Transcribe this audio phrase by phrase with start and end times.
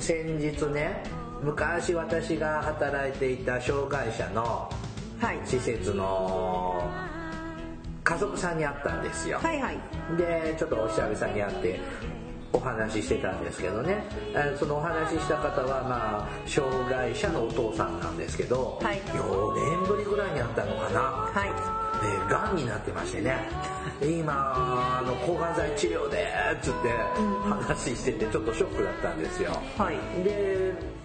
[0.00, 1.02] 先日ね
[1.42, 4.70] 昔私が働いていた障害者の
[5.20, 5.40] はい。
[5.44, 6.82] 施設の
[8.02, 9.78] 家族さんに会ったんですよ、はいはい。
[10.16, 11.80] でちょっとお久々に会って
[12.52, 14.02] お話ししてたんですけどね。
[14.34, 18.98] えーそのお話しした方はまあ障害者のお父さんなんですけど、はい。
[18.98, 21.00] 4年ぶりぐらいに会ったのかな。
[21.00, 23.36] はでがんになってましてね
[24.02, 26.88] 今あの抗がん剤治療でっつって
[27.48, 29.82] 話しててちょっとショックだったんですよい。
[29.82, 29.96] はい。
[30.24, 31.00] で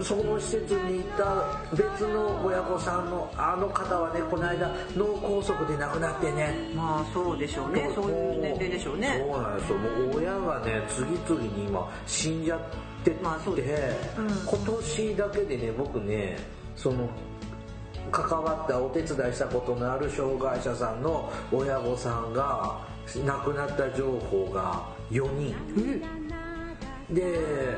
[0.00, 7.90] その施設にいた別の親御さんのあの方はねこの間脳梗塞で亡くなってねまあそうでしょうね。
[7.94, 9.22] そういう年齢でしょうね。
[9.30, 16.38] そうなんですよもう親がね次々に今死んじゃってて、まあそうですうん今年だけでね僕ね
[16.74, 17.08] その
[18.10, 22.80] 関わったお手伝いしたことのある障害者さんの親御さんが
[23.24, 25.54] 亡くなった情報が4人。
[27.10, 27.76] で、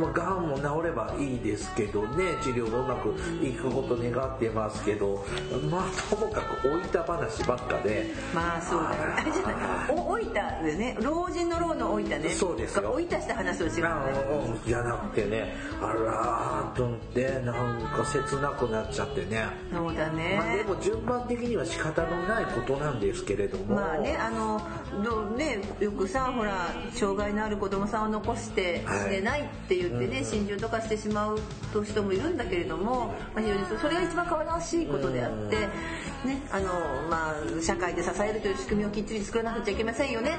[0.00, 5.24] まあ、がんも治ればいいですけどね治療がうまくいくこと願ってますけど
[5.70, 9.14] まあともかく置いた話ばっかでまあそうだよね。
[9.18, 9.54] あれじゃない。
[9.90, 10.96] お、老いたでね。
[11.00, 12.30] 老人の老の老いたね。
[12.30, 14.48] そうですよ老いたした話をしまあすね。
[14.48, 20.36] のじゃなくてねあらーと思ってなんか切なくなっちゃってね、そうだね。
[20.38, 24.60] まあ、でも順番的には仕方のないことなんですけれどもまあね、あの、
[25.02, 31.38] どうね、よくさ、ほら、障害のある子供さんを残してはい死ねないって言ってね、心中とかしてしまう
[31.84, 35.56] 人もいるんだけれども、まあ、非常にそそれが一番可愛らしいことであって、
[36.26, 36.68] ね、あの、
[37.08, 40.38] まあ、社会で支えるという仕組みをきっちり作らなくちゃいけませんよね。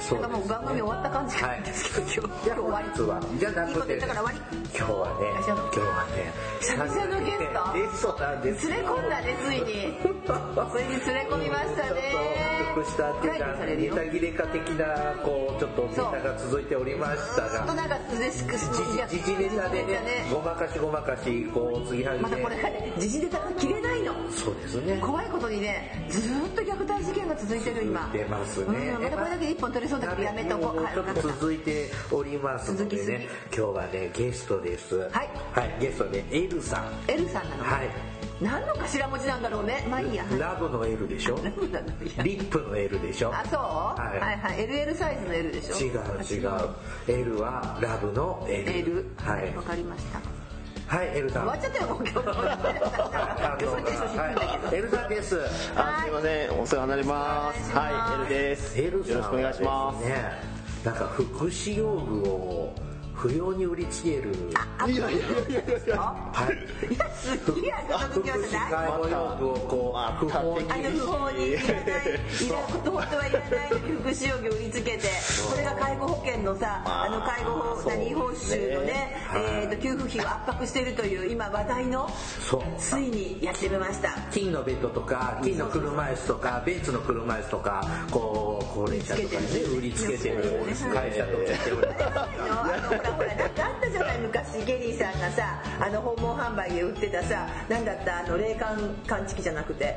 [0.00, 3.38] そうで番組終わった感じなんですけど、今日、今日終わり。
[3.38, 4.56] じゃないくていこと言ったから終わり。
[4.76, 9.64] 今日はね今日はね久々のゲストゲストなんです連れ込んだね、ついに。
[9.64, 12.55] ついに連れ込みましたね。
[12.84, 14.86] したっていうかネタ切れ化的な
[15.22, 17.48] こうちょっとネタが続いておりましたが。
[17.48, 18.54] ずっとなんか嬉しく
[18.94, 24.14] いや時事ネタでねごまかしごまかしこう継ぎはぎでまたこれ時事ネタが切れないの。
[24.30, 24.98] そうですね。
[25.00, 28.10] 怖いことにねずーっと虐待事件が続いてる今。
[28.12, 30.82] 出ますね、うん、またこれだけで一本取れそうだけどやめとこう。
[30.82, 34.96] はいちょっと続いておりますのでね今日はねゲストです。
[34.96, 35.10] はい。
[35.52, 37.10] はい、ゲストでエルさん。
[37.10, 39.86] エルさんなのはい何の頭文字なんだろうね。
[39.90, 40.24] まあいいや。
[40.38, 41.36] ラブの L でしょ？
[41.42, 41.86] ラブなの？
[41.88, 42.22] いや。
[42.22, 43.32] リップの L でしょ？
[43.34, 44.20] あそう、はい。
[44.20, 44.68] はいはい。
[44.68, 45.76] LL サイズの L でしょ？
[45.76, 46.50] 違う違う。
[47.08, 49.54] L はラブの L, L はい。
[49.56, 50.20] わかりました。
[50.86, 51.48] はいエルさん。
[51.48, 52.28] 終わっちゃったよもう今日。
[54.20, 54.74] はい。
[54.76, 55.40] エルさんです。
[55.74, 57.72] あ、すいません、お世話になります。
[57.74, 58.80] はい、エルです。
[58.80, 60.04] エルさんよろしくお願いします。
[60.04, 62.72] ねなんか福祉用具を
[63.16, 64.32] 不要に売りつける。
[64.86, 65.96] いやいやいやいやいや。
[65.96, 66.94] はい。
[66.94, 69.48] いやすっげえあの福時は祉ないう
[70.18, 75.08] 不法にあの不法にいらないいらこと本当はいらないのに福祉用具を売りつけて
[75.50, 82.10] これが介護保険のさあの介護法何報酬のねえーと給付費を圧迫しているという今話題の
[82.78, 84.10] ついにやってみました。
[84.30, 90.36] 金のベッドとか金の車椅子とかベンツの車椅子とかこう高齢者とかにね売りつけてる。
[90.92, 91.72] 会社と聞いて。
[91.72, 91.94] おりま
[93.02, 99.96] すあのほらなんかあったじゃない昔ゲリーさんがさあの訪問販売で売ってたさ何だったあの霊感感知器じゃなくて。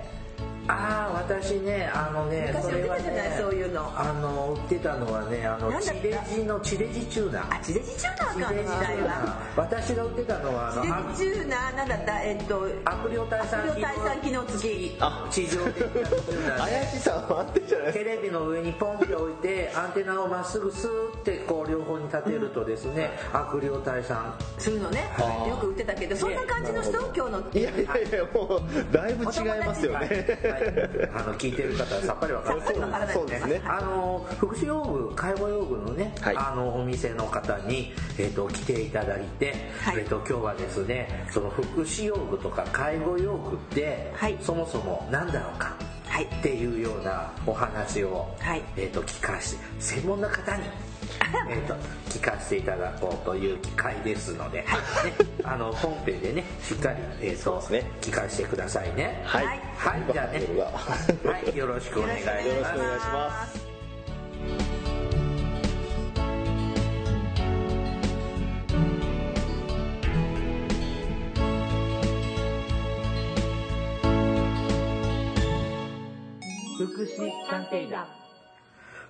[0.71, 3.91] ああ私ねあのね昔売ってたじゃないそういうの。
[3.99, 7.57] あの売ってたのはねあの地デジの地デジチューナー。
[7.57, 9.37] あ地デジチューナーか時代は。
[9.55, 12.21] 私が売ってたのはあのあ地デジチューナーなんだった？
[12.21, 14.45] えっと悪霊退散機能。
[14.45, 14.97] 付き。
[14.99, 15.71] あ、地上で
[16.57, 24.33] 怪しさはあってんじゃないテレビの上にポンって置いてアンテナをまっすぐスーってこう両方に立てるとですね、悪霊退散。
[24.57, 25.09] するのね。
[25.47, 26.99] よく売ってたけどそんな感じの人？
[26.99, 27.41] を今日の。
[27.43, 27.49] か。
[27.53, 30.25] いやいやいや、もう、だいぶ違いますよはい、ね。
[30.59, 33.13] はい、あの聞いてる方はさっぱりわからない。
[33.13, 33.61] そうですね。
[33.65, 36.37] あの福祉用具介護用具のね、はい。
[36.37, 39.99] あのお店の方に、えー、と来ていただいて、はい。
[39.99, 44.37] えー、と今日はですねその福祉用具とか介護用具って、はい。
[44.41, 50.63] そもそも何だろうかはいっていうようなお話を、はいえー、と聞かし専門な方に、
[51.49, 51.75] えー、と
[52.09, 54.65] 聞かせていただこうという機会ですので、ね、
[55.43, 59.21] あの本編でねしっかり、えー、とそうですね聞かせてくださいね。
[59.25, 59.45] はい。
[59.45, 60.41] はいはい、じゃあね、
[61.23, 62.77] はい、よろしくお願いしよろしくおます。
[62.77, 63.68] 願いします。
[77.25, 78.07] 祉探偵団。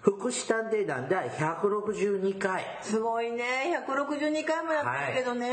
[0.01, 2.63] 福祉探偵団第162回。
[2.81, 3.75] すごいね。
[3.85, 5.51] 162回もやってるけどね、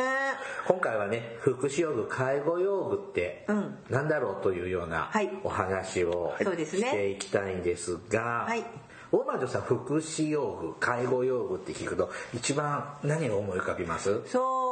[0.68, 3.78] 今回はね福祉用具介護用具ってうん。
[3.90, 5.30] 何だろうというようなはい。
[5.42, 6.82] お話をそうですね。
[6.82, 8.64] していきたいんですがはい。
[9.10, 14.20] 大魔女さん福祉用具介護用具って聞くと一番何が思い浮かびます？
[14.26, 14.65] そう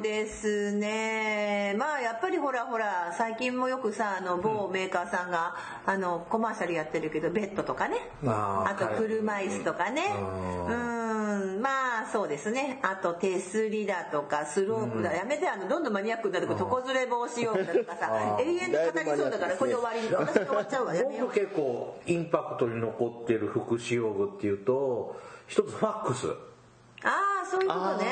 [0.00, 1.74] ですね。
[1.78, 5.54] まあやっぱりほらほら最近もよくさあの某メーカーさんが、
[5.86, 7.96] あのコマーシャルやってるけどベッドとかね。
[8.24, 10.02] あーあと車椅子とかね。
[10.68, 11.62] ううん。
[11.62, 12.78] まあそうですね。
[12.82, 26.26] あと手すりだとかスロープだ、やめてあのどんどんマニアックになるから床ずれ防止用具だとかさ永遠と語りそうだからこれで終わり私で終わっちゃうわやめよう僕結構インパクトに残ってる福祉用具っていうと一つファックス
[27.04, 27.84] ああそういうことね。
[27.84, 28.06] はいはい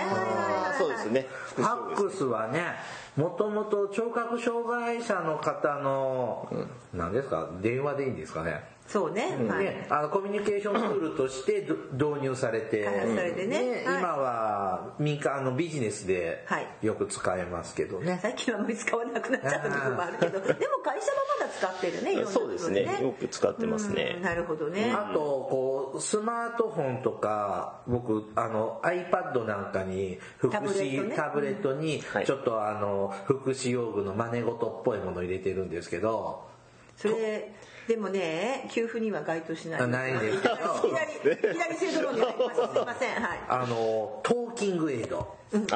[0.68, 1.26] はいそうですね。
[1.56, 2.74] ファックスはね
[3.16, 6.48] もともと聴覚障害者の方の
[6.94, 7.48] 何ですか？
[7.60, 8.64] 電話でいいんですかね？
[8.87, 9.64] そうね、はい。
[9.64, 11.76] ね、あのコミュニケーションツールとしてど
[12.14, 12.79] 導入されて。
[12.79, 13.84] れてね。
[13.87, 13.99] はい。
[13.99, 16.67] 今は民間のビジネスではい。
[16.82, 20.40] よく使えますけどね、最近はあんまり使わなくなっちゃった部分もあるけど。
[20.40, 23.02] でも会社はまだ使ってるねいろんなところそうですね。
[23.02, 24.14] よく使ってますね。
[24.17, 24.23] うん。
[24.23, 24.93] なるほどね。
[24.94, 31.14] あとこうスマートフォンとか僕あの iPad なんかに福タブレットね。
[31.14, 32.26] 祉タブレットにはい。
[32.26, 36.50] ちょっとあの福祉用具の真似事っぽいものを入れてるんですけど。
[36.96, 37.52] それ
[37.88, 39.81] でもね給付には該当しない。
[39.81, 40.43] あないです。
[40.43, 43.14] けどいきなりいきなり制度論に入りましたすいません。
[43.14, 43.40] はい。
[43.49, 45.66] あのトーキングエイドうん。
[45.66, 45.75] 入れた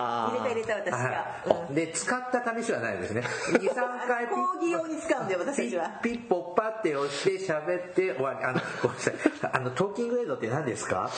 [0.49, 3.23] 入れた私が、はいで使った試しはないですね。
[3.59, 5.91] 23回講義用に使うんだよ私たちは。
[6.03, 8.45] ピッポッパって押して喋って終わり。
[8.45, 9.15] あのごめんなさい。
[9.53, 11.11] あのトーキングエイドって何ですか？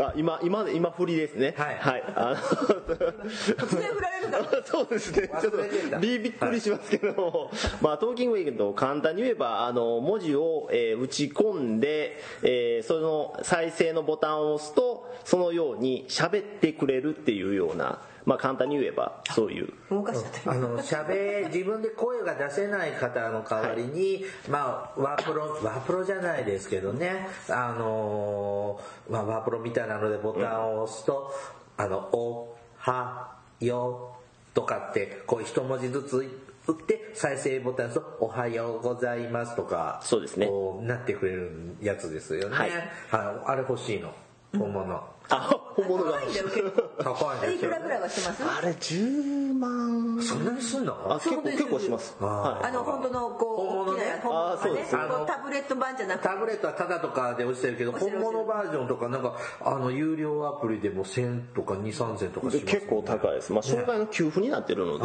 [0.00, 1.54] あ今今今振りですね。
[1.56, 1.78] はい。
[1.78, 2.02] はい。
[2.14, 5.28] あの突然振られるから そうですね。
[5.40, 5.58] ちょっと
[5.98, 19.72] びびっくりしますけども、まあトーキングウェイドを簡単に言えばあの文字を、えー打ち込んで、えーその再生のボタンを押すとそのように喋ってくれるっていうようなまあ簡単に言えばそういう。
[19.90, 27.28] 動かしあの喋自分で声が出せない方の代わりに、まあワープロワープロじゃないですけどね。
[27.48, 31.32] あのーまあ、ワープロみたいなのでボタンを押すと
[31.76, 34.16] 「あのおはよ」
[34.54, 36.18] とかってこう一文字ずつ
[36.66, 40.46] 打って再生ボタンを押すと「おはようございます」とかそうですね。
[40.46, 41.50] こうなってくれる
[41.80, 42.70] やつですよね、はい。
[42.70, 42.80] はい、
[43.46, 44.12] あれ欲しいの。
[44.58, 48.44] 本物、あ本物が高いんだよ結構高いいくらぐらいはします？
[48.44, 50.22] あれ10万。
[50.22, 51.14] そんなにすんの？
[51.14, 52.16] あ結構結構します。
[52.20, 52.64] あはい。
[52.64, 54.20] あの本当のこう本物ね。
[54.24, 54.90] あーそうです。
[54.90, 56.28] タブレット版じゃなくて。
[56.28, 65.04] タブレットはタダとかで落ちてるけど本物バージョンとかなんかあの有料アプリでも1000とか2 3 0 0 0とかします結構高いです、まあ、障害の給付になってるので、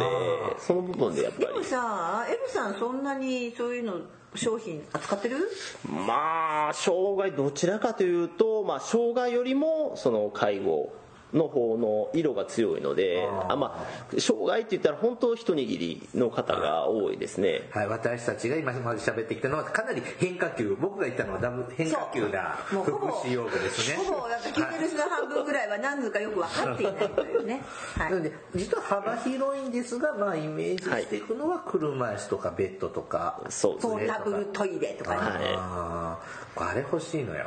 [0.58, 4.00] その部分でやっぱでもりさ M さんそんなにそういうの
[4.36, 5.36] 商品扱ってる？
[5.84, 10.92] まあ障害どちらかというと、まあ、障害よりもその介護
[11.32, 13.86] の方の色が強いのであま
[14.16, 17.68] あ、障害って言ったら本当一握りの方が多いですね。
[17.70, 23.96] はい、私たちが今まで喋ってきたのはかなり変化球僕が言ったのはだいぶ変化球な福祉用具ですね。
[23.96, 27.62] ほぼなんか聞いてる人の半分ぐらいは何図かよく分かっていないというね、
[27.96, 28.10] はい。
[28.10, 34.04] なので実は幅広いんですが、まあ、イメージしていくのは車椅子とかベッドとか、ポそうですね。
[34.04, 36.70] ータブルトイレとかね、はいあー。
[36.70, 37.46] あれ欲しいのよ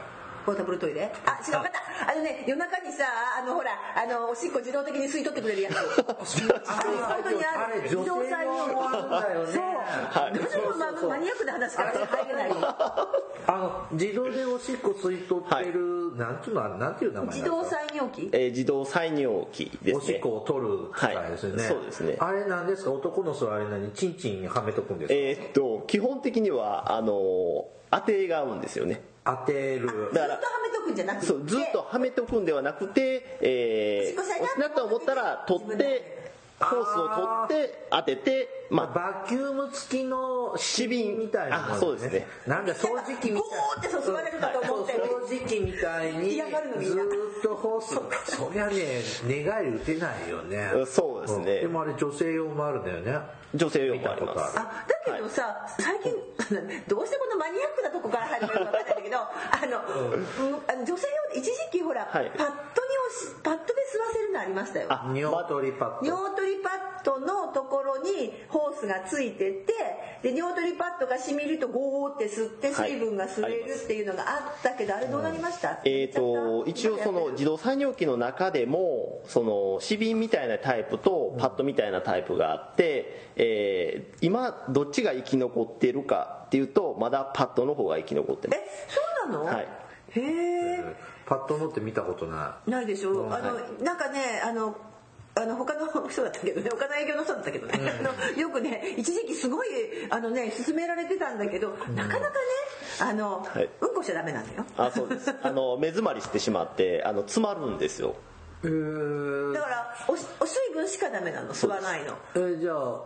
[0.50, 1.12] ポータブルトイレ？
[1.28, 2.12] あ違う分かった。
[2.12, 2.16] あ。
[2.16, 3.06] のね夜中にさ
[3.38, 5.76] あのほらあのおしっこ自動的に吸い取ってくれるやつ。
[5.78, 7.66] あれ本当にある。
[7.66, 9.54] あれ女性用もあるんだよね。
[9.54, 9.64] そう、
[10.24, 10.34] はい。
[10.34, 12.56] なんでこんなマニアックな話から入れないの
[13.48, 18.30] あの自動でおしっこ吸い取ってる、なんていうのあれなんていう名前自動採尿器？
[18.34, 19.94] えー自動採尿器ですね。
[19.94, 21.74] おしっこを取る機械ですよね、はい。
[21.74, 22.18] そうですね。
[22.20, 22.92] あれなんですか？
[22.92, 29.02] 男の人はあれ何チンチンにはめとくんですか、えーっと基本的にはあの当てが合うんですよね
[29.38, 30.12] 当てる。
[30.14, 36.20] だからずっとはめとくんじゃなくてそうずっとはめておくんではなくて、えー、押しなと思ったら取って
[36.60, 37.10] ホースを
[37.48, 38.88] 取って当ててまあ。
[38.88, 42.28] バキューム付きのシビンみたいなものあそうですね。
[42.46, 43.42] なんだ掃除機みたい。
[43.42, 48.36] ゴーって注がれるかと思ってそう掃除機みたいにずっとホース。
[48.36, 50.70] そりゃね寝返り打てないよね。
[50.86, 51.60] そうですね。
[51.60, 51.62] ん。
[51.62, 53.18] でもあれ女性用もあるんだよね。
[53.56, 54.60] 女性用もあります。
[54.60, 56.14] あだけどさ、最近
[56.88, 59.28] どうしてこのマニアックなとこから入るのか分かんないんだけどあ
[59.66, 60.26] の、うん。
[60.68, 62.32] あの女性用で一時期ほら、はい。
[62.38, 62.90] パッドに
[63.44, 64.88] パッドで吸わせるのありましたよ。
[64.90, 66.06] あ尿取りパッド。
[66.06, 66.70] 尿取りパ
[67.18, 69.74] ッドのところにホースがついてて
[70.22, 72.92] で尿取りパッドがしみるとゴーって吸ってはい。
[72.92, 88.60] 水分が吸えるっていうのがあったけど、あれどうなりました、えー、と一応その自動採尿器の中でもその尿瓶みたいなタイプとパッドみたいなタイプがあって、えー今どっちが生き残ってるかっていうとまだパッドの方が生き残ってます。
[88.60, 89.68] えそうなの、はい。
[90.12, 93.34] へえパッドのって見たことなないでしょ、うん。
[93.34, 94.76] あのなんかねあの
[95.36, 99.68] あの他の人だったけどね 他の営業の人だったけどね、あのよくね一時期すごい
[100.10, 102.30] あのね勧められてたんだけど、なかなかね
[103.00, 103.70] あの、はい。
[103.82, 108.16] うんこしちゃダメなんだよあそうですあの目詰まりしてしまってあの詰まるんですよ
[108.64, 108.70] だ
[109.62, 113.02] からおお水分しかダメなの吸わないのえじゃあ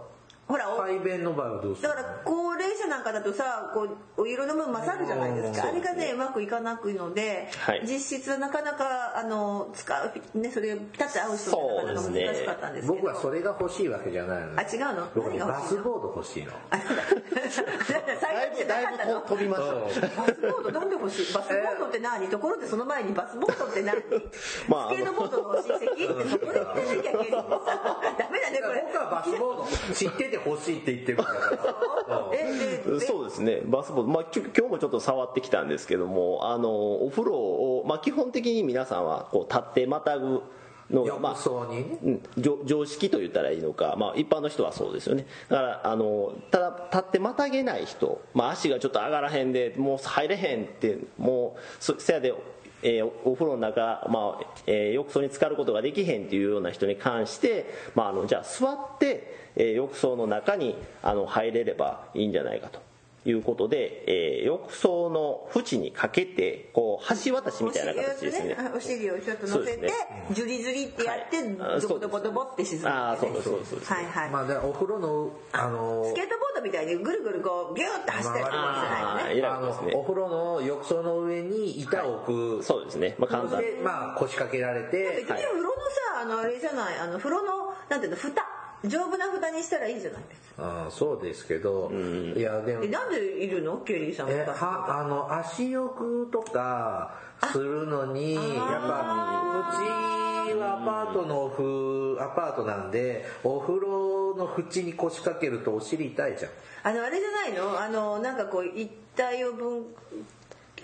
[0.54, 7.82] ほらお排便の場合はどうするだから高齢者なんかだとさこうお色の分勝るじゃないですか、うんあれがねうまくいかなくので、はい。
[7.88, 9.92] 実質はなかなかあの使
[10.36, 12.94] うねそれ立って会う人ってなかなか難しかったんですけど。
[12.94, 15.10] 僕はそれが欲しいわけじゃないのあ違うの？
[15.16, 15.84] 僕ね何が欲しいの？
[15.84, 16.52] バスボード欲しいの。
[16.52, 16.58] だ。
[18.22, 19.06] 最近じゃなかった。
[19.14, 20.08] の飛びました。
[20.08, 21.34] バスボードなんで欲しい。
[21.34, 22.28] バスボードって何？
[22.28, 23.96] ところでその前にバスボードって何？
[24.68, 27.32] まあスケートボードの親戚ってそこで言ってなきゃいけない。
[27.32, 28.84] ダメだねこれ。
[28.86, 29.94] 僕はバスボード。
[29.94, 31.24] 知ってて欲しいって言ってるか
[32.08, 32.20] ら。
[32.86, 33.62] うんそうですね。
[33.66, 40.42] バスボード、まあ、今日もちょっと触ってきたんですけどもあのお風呂を、まあ、基本的に皆さんはこう立ってまたぐ
[40.92, 41.98] のが、ま浴槽にね。
[42.04, 42.22] うん。
[42.38, 45.26] 常常識と言ったらいいのか、まあ、一般の人はそうですよね。
[45.50, 52.34] だからあのただ立ってまたげない人、まあ、足がちょっと上がらへんでもう入れへんってもうそせやで
[52.84, 62.83] えーお風呂の中、まあえー浴槽に浸かることができへんというような人に関して、まあ、あのじゃあ座って、えー浴槽の中にあの入れればいいんじゃないかと。
[63.26, 68.58] いうことで、えー浴槽の縁にかけてこう橋渡しみたいな形ですね。
[68.76, 69.92] お尻をちょっと乗せて
[70.32, 71.82] ジュリジュリってやってはい。
[71.82, 73.94] ドボドボドボって沈むあーそうそうそうです。
[73.94, 74.30] はいはい。
[74.30, 79.36] まあでお風呂のあのスケートボードみたいにぐるぐるこうギューって走ったりとかじゃあーない
[79.68, 79.92] ですね。
[79.94, 82.64] のお風呂の浴槽の上に板を置く。
[82.64, 83.62] そうですね、まあ、簡単。
[83.62, 88.44] でまあ腰掛けられ別てに風呂のさあのあれじゃないあの風呂のなんていうの蓋
[88.86, 90.86] 丈夫な蓋にしたらいいじゃないですか。
[90.88, 91.92] あそうですけど
[92.36, 93.78] いやでもえなんでいるの？
[93.78, 97.16] ケリーさんえはあの足浴とか
[97.52, 106.52] するのにやっぱうちはアパートのふアパートなんでお風呂の縁に腰掛けるとお尻痛いじゃん。
[106.86, 107.80] あのあれじゃないの？
[107.80, 109.86] あのなんかこう一体を分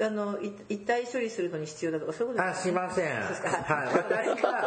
[0.01, 3.05] あのい一体処理するのに必要だとかそういうことあしません。
[3.05, 3.23] は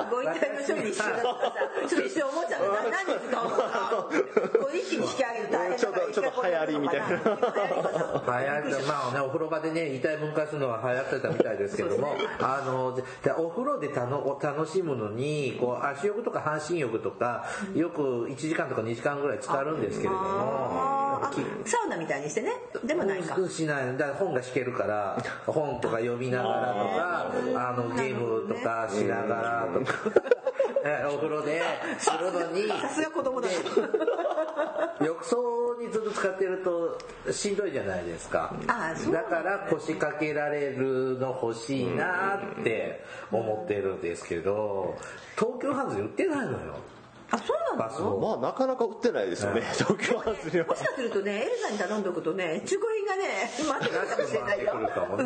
[0.06, 0.10] い。
[0.10, 3.62] ご遺体の処理に必要だとかさちょっと一瞬思っちゃうな何に使うのか？
[3.62, 5.78] なこう一気に引き上げると大変だか。
[5.78, 7.06] らちょっとちょっと流行りみたいな。
[7.06, 21.01] 流行ってまあねお風呂場でね遺体分解するのは流行ってたみたいですけどもあのででお風呂でたの楽しむのにこう足浴とか半身浴とかよく1時間とか2時間ぐらい浸かるんですけれども
[21.64, 22.50] サウナみたいにしてね。
[22.84, 23.36] でもないか。
[23.48, 27.32] しないだから本が弾けるから本とか読みながらとか
[27.70, 29.94] あのゲームとかしながらとか。
[30.84, 31.62] えお風呂で
[31.98, 33.54] するのにさすが子供だね
[35.00, 36.98] 浴槽にずっと使ってると
[37.32, 38.52] しんどいじゃないですか。
[38.66, 39.22] あそうだ。
[39.22, 44.96] から腰掛けられるの欲しいなって思ってるんですけど
[45.36, 46.58] 東京ハンズで売ってないのよ
[47.32, 47.78] あそうなの？
[47.78, 54.72] バスボまあなかなか売ってないですよね、東京ハンズにはもしかするとねエルザに頼んどくとね中古品がね待ってくるかもしれないよ。
[55.18, 55.22] う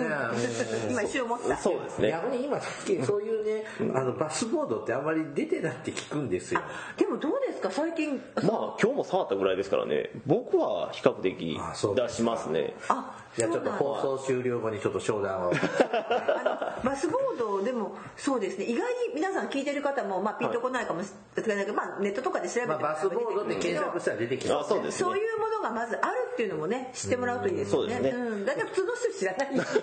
[0.88, 1.56] ん今一瞬思った。
[1.56, 2.10] そうですね。
[2.10, 2.60] 逆に今
[3.04, 6.60] そういうねあのバスボードってあんまり出てないって聞くんですよ。
[6.96, 7.70] でもどうですか？
[7.70, 8.22] 最近。
[8.36, 10.10] まあ今日も触ったぐらいですからね。
[10.26, 11.58] 僕は比較的
[11.96, 12.74] 出しますね。
[12.88, 15.52] あじゃあちょっと放送終了後にちょっと商談を。
[15.52, 18.64] あのバスボードでもそうですね。
[18.64, 27.96] 意外に皆さん聞いてる方も、まあ、ピンとこないかもしれないけど、まあ、ネットとかで調べてまあバスボードって検索したら出てきますあそうですそういうものがまずあるっていうのもね知ってもらうといいですよね。
[27.96, 28.30] うんそうですね。
[28.42, 29.54] ん、だいたい普通の人知らない。
[29.54, 29.82] んですよ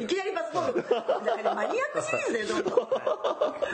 [0.00, 0.82] いきなりバスボード。
[1.24, 2.70] だからマニアックシリーズだよどんど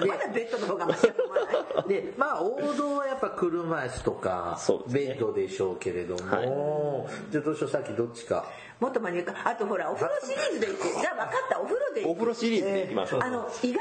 [0.04, 1.88] んまだベッドの方がマシだと思わない。
[1.88, 8.46] でまあ王道はやっぱ車椅子とかベッドでしょうけれども、じゃあどうしようさっきどっちか
[8.80, 13.80] もっとマニアックあとほらお風呂シリーズでいってじゃあ分かったお風呂でいってお風呂シリーズでいきましょう、あの意外にね、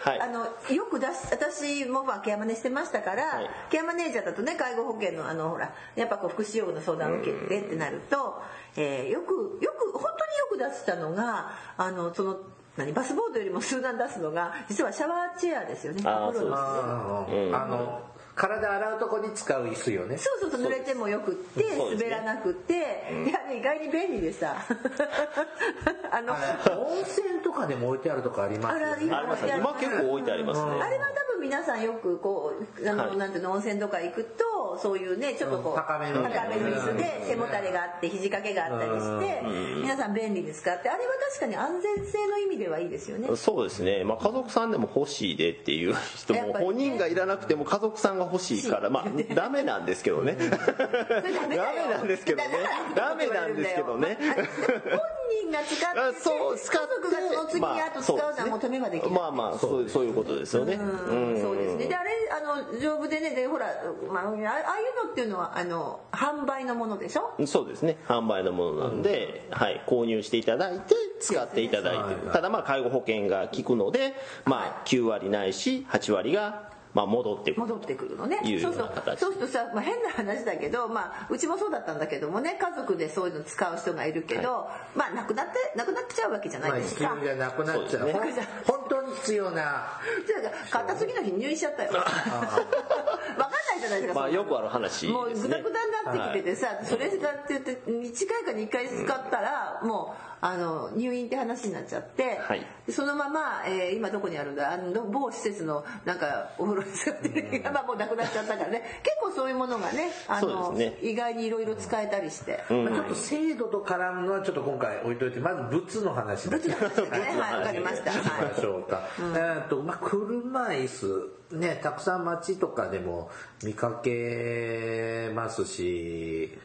[0.00, 0.20] はい。
[0.20, 3.50] あのよく出す私もまあケアマネしてましたから、はい。
[3.70, 8.40] ケアマネージャーだとね介護保険のあのほらやっぱこう福祉用具の相談を受けてってなると、
[8.76, 10.02] えーよくよく本
[10.48, 12.36] 当によく出したのがあのその
[12.76, 16.02] 何バスボードよりも数段出すのが実はシャワーチェアですよね。
[16.04, 18.02] あーお風呂のあーあの
[18.36, 20.18] 体洗うとこに使う椅子よね。
[20.18, 24.56] そうそうそう濡れてもよくって滑らなくて、いやね意外に便利でさ。
[26.12, 28.84] あの温泉とかでも置いてあるとこありますよね。
[28.84, 29.54] あら今ありますね。
[29.56, 30.70] 今結構置いてありますね。
[30.70, 33.16] あれは多分皆さんよくこうあの、はい。
[33.16, 39.42] なんていうの温泉とか行くとそういうねちょっとこう、うん高めの高めの椅子で背もたれがあって肘掛けがあったりして
[39.80, 40.88] 皆さん便利に使って。
[40.88, 43.28] あれは確かに安全性の意味ではいいですよね。
[43.36, 50.36] そうですね、まあ、家族さんでも欲しいでっていう人も本人がいらなくても家族さんが欲しいからまあ ダメなんですけどね。
[50.36, 52.48] ダメなんですけどね。
[52.94, 54.18] ダメなんですけどね。
[54.18, 55.06] 本
[55.42, 61.86] 人が使ってそう家族がその次にあと使うのは求めはできない、まあまあそうそういうことですよねうんそうですね。
[61.86, 62.40] であれあ
[62.72, 63.66] の丈夫でねでほら、
[64.10, 67.34] まあ、あああいうのっていうのはあの販売のものでしょ？
[67.46, 67.96] そうですね。
[68.08, 72.26] 販売のものなんで、はい、購入していただいて使っていただいて。
[72.26, 74.14] るただまあ介護保険が効くので
[74.44, 77.60] まあ9割ないし8割がまあ戻ってくる。
[77.60, 78.40] 戻ってくるのね。
[78.42, 78.90] いうそうそう。
[79.18, 88.10] するとさ、まあ、変な話だけど、まあ、うちもそうだったんだけどもね家族でそういうの使う人がいるけど、まあなくなってなくなっちゃうわけじゃなまあいですか、必要じゃなくなっちゃう。
[88.10, 90.00] そうですほん本当に必要な。
[90.26, 91.92] じゃあ買った次の日入院しちゃったよ。
[91.92, 95.12] 分 かんないじゃないですかまあよくある話ですね。
[95.12, 102.66] もうグダグダになってきててさ、それだって言って1回か2回使ったらもうあの入院って話になっちゃって、はい。
[102.90, 109.00] そのまま、えー今どこにあるんだあの某施設のなんかお風呂に使ってる まあもうなくなっちゃったからね。
[109.02, 110.98] 結構そういうものがねあのね。
[111.02, 112.64] 意外にいろいろ使えたりして。
[112.68, 118.10] まあちょっと制度と絡むのはちょっと今回置いといてまず物の話だけはい、わかりました。
[118.12, 118.60] はい。
[118.60, 123.30] しょうか、えーっとまあ車椅子ねたくさん街とかでも
[123.62, 126.58] 見かけますし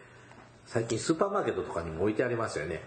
[0.65, 2.81] 最近スーパーマーケットとかにも置いてありますよね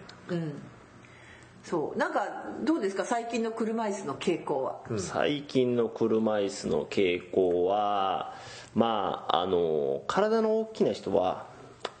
[1.65, 3.03] そう、なんかどうですか？
[3.05, 4.81] 最近の車椅子の傾向は。
[4.99, 8.35] 最近の車椅子の傾向は
[8.75, 11.47] まああの体の大きな人は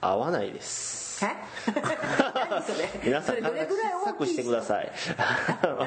[0.01, 1.04] 合わないです？
[3.03, 3.93] 皆さんそれどれぐらい。
[3.93, 4.91] 小さくしてください。
[4.91, 5.77] え、やっ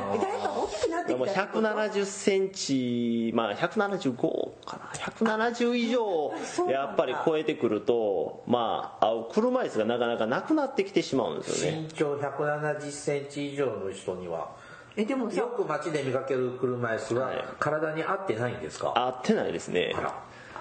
[0.43, 1.69] ぱ大きくなってでもきたってこと。
[1.69, 4.17] 170センチまあ175
[4.65, 4.91] かな。
[4.95, 6.33] 170以上
[6.71, 11.81] やっぱり超えてくるとまあ車椅子がなかなかなくなってきてしまうんですよね。
[11.83, 14.49] 身長1 7 0センチ以上の人には
[14.97, 17.45] え、でもさよ、く街で見かける車椅子ははい。
[17.61, 19.95] 体に合ってないんですか、合ってないですね。
[19.97, 20.13] あら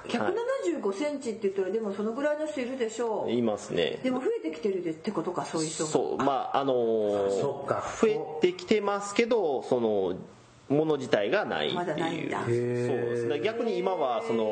[0.07, 3.31] 175センチって言ったらでもそのぐらいの人いるでしょう。
[3.31, 5.89] いますねでも増えてきてるってことかそういう人が。
[5.89, 10.15] そうまああのーそっか増えてきてますけどその
[10.69, 12.39] もの自体がないってまだないんだ。
[12.39, 12.55] いうそう
[13.09, 13.25] です。
[13.25, 14.45] ね逆に今はその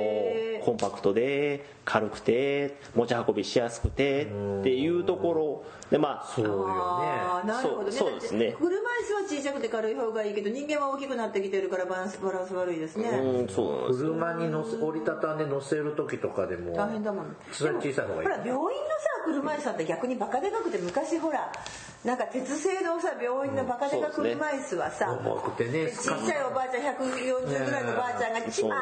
[0.63, 7.91] コンパクトで軽くて持ち運びしやすくてっていうところでまあそうよあーなるほどね。
[7.91, 8.55] そうそうですね。
[8.57, 18.27] 車椅子は小さくて軽い方がいいけど人間は大きくなってきてるからバランスバランス悪いですね、うんそう車に乗せ折りたたんで乗せる時とかでも大変だもんそれ小さい方がいい。
[18.27, 21.51] ほら病院のさ車椅子さんって逆にバカでかくて昔ほら
[22.03, 28.79] なんか鉄製のさ病院のバカでか車椅子はさ、重くてねちっちゃいおばあちゃん140ぐらいのおばあちゃんがチマー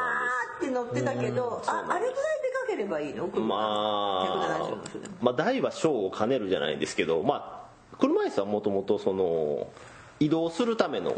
[0.58, 3.28] って乗ってたけどああれぐらいでかければいいの？
[3.28, 3.46] 車。
[3.46, 9.68] まあ170の人でもまあ大は小を兼ねるじゃないですけどまあ車椅子はもともとその
[10.20, 11.16] 移動するための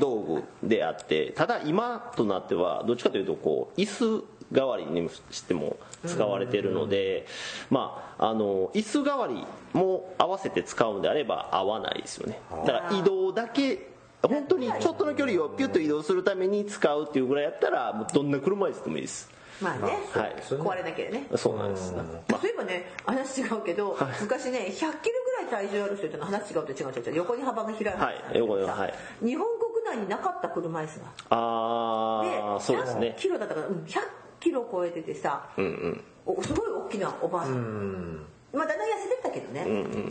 [0.00, 7.26] 道具であってただ今となってはどっちかというとこう椅子代わりにしても使われているので
[7.70, 12.40] まああの椅子代わりも合わせて使うんであれば合わないですよね。
[12.66, 13.88] だから移動だけ
[14.22, 19.30] 本当にちょっとの距離をピュッと移動するために使うっていうぐらいやったらもうどんな車椅子でもいいです。
[19.60, 20.36] まあね、はい。
[20.40, 21.26] 壊れなきゃね。
[21.36, 27.16] そうなんです、そういえばね話違うけど、昔ね100キロぐらい体重ある人ってのは話違うと違う違う違う。
[27.16, 28.04] 横に幅が広い話。
[28.04, 28.38] はい。
[28.38, 28.94] 横にはい。
[29.24, 31.06] 日本国内になかった車椅子が。
[31.30, 34.00] ああそうです100ねキロだったから、うん、100
[34.40, 36.04] キロ超えててさ、うんうん。
[36.26, 39.64] おすごい大きなおばあさん、うんまあだんだん痩せてったけどね、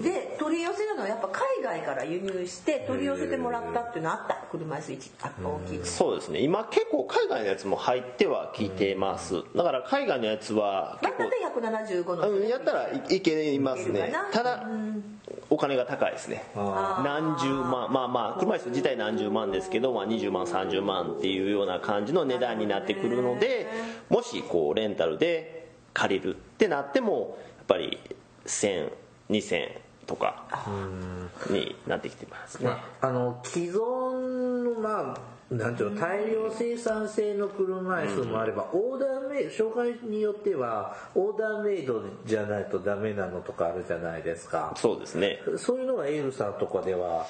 [0.03, 4.35] で取り寄せるのはやっぱ海外から輸入して取り寄せてもらったっていうのはあった。
[4.51, 5.79] 車椅子一あ大きい。
[5.83, 6.41] そうですね。
[6.41, 9.41] 今結構海外のやつも入ってはきてます。
[9.55, 12.29] だから海外のやつはだ結った構ら175の。
[12.29, 14.13] うんやったらいいけますね。
[14.31, 14.67] ただ
[15.49, 16.43] お金が高いですね。
[16.55, 23.67] あ何十万まあまあ車椅子自体何十万ですけど、まあ、20万30万っていうような感じの値段になってくるので
[24.09, 27.97] もしこうレンタルで借りるってなってもやっぱり
[28.47, 29.69] 10002000
[30.07, 30.45] とか
[31.49, 32.69] になってきてますね。
[32.69, 44.73] まあ、あの既存のまあなんていうの大量生産性の車椅子もあれば、オーダーメイド障害によってはオーダーメイドじゃないとダメなのとかあるじゃないですか。
[44.75, 45.39] そうですね。
[45.57, 47.27] そういうのがエールさんとかでは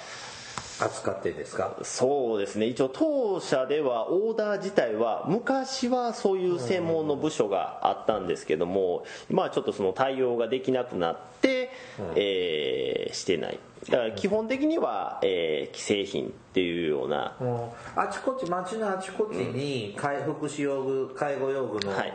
[0.79, 1.75] 扱ってんですか？
[1.83, 2.67] そうですね。
[2.67, 11.71] 一応当社ではオーダー自体は昔はそういう専門の部署があったんですけども今はちょっとその対応ができなくなって、
[12.15, 13.59] えーしてない。
[13.89, 17.35] だから基本的には、えー既製品っていうような。
[17.39, 22.13] もうあちこち街のあちこちに介福祉用具介護用具の、はい。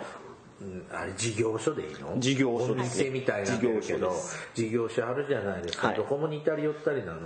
[0.60, 2.14] うんあれ事業所でいいの？
[2.18, 3.08] 事業所ですね。
[3.08, 5.96] お店みたいな事業所あるじゃないですか、はい。
[5.96, 7.20] どこも似たり寄ったりなの？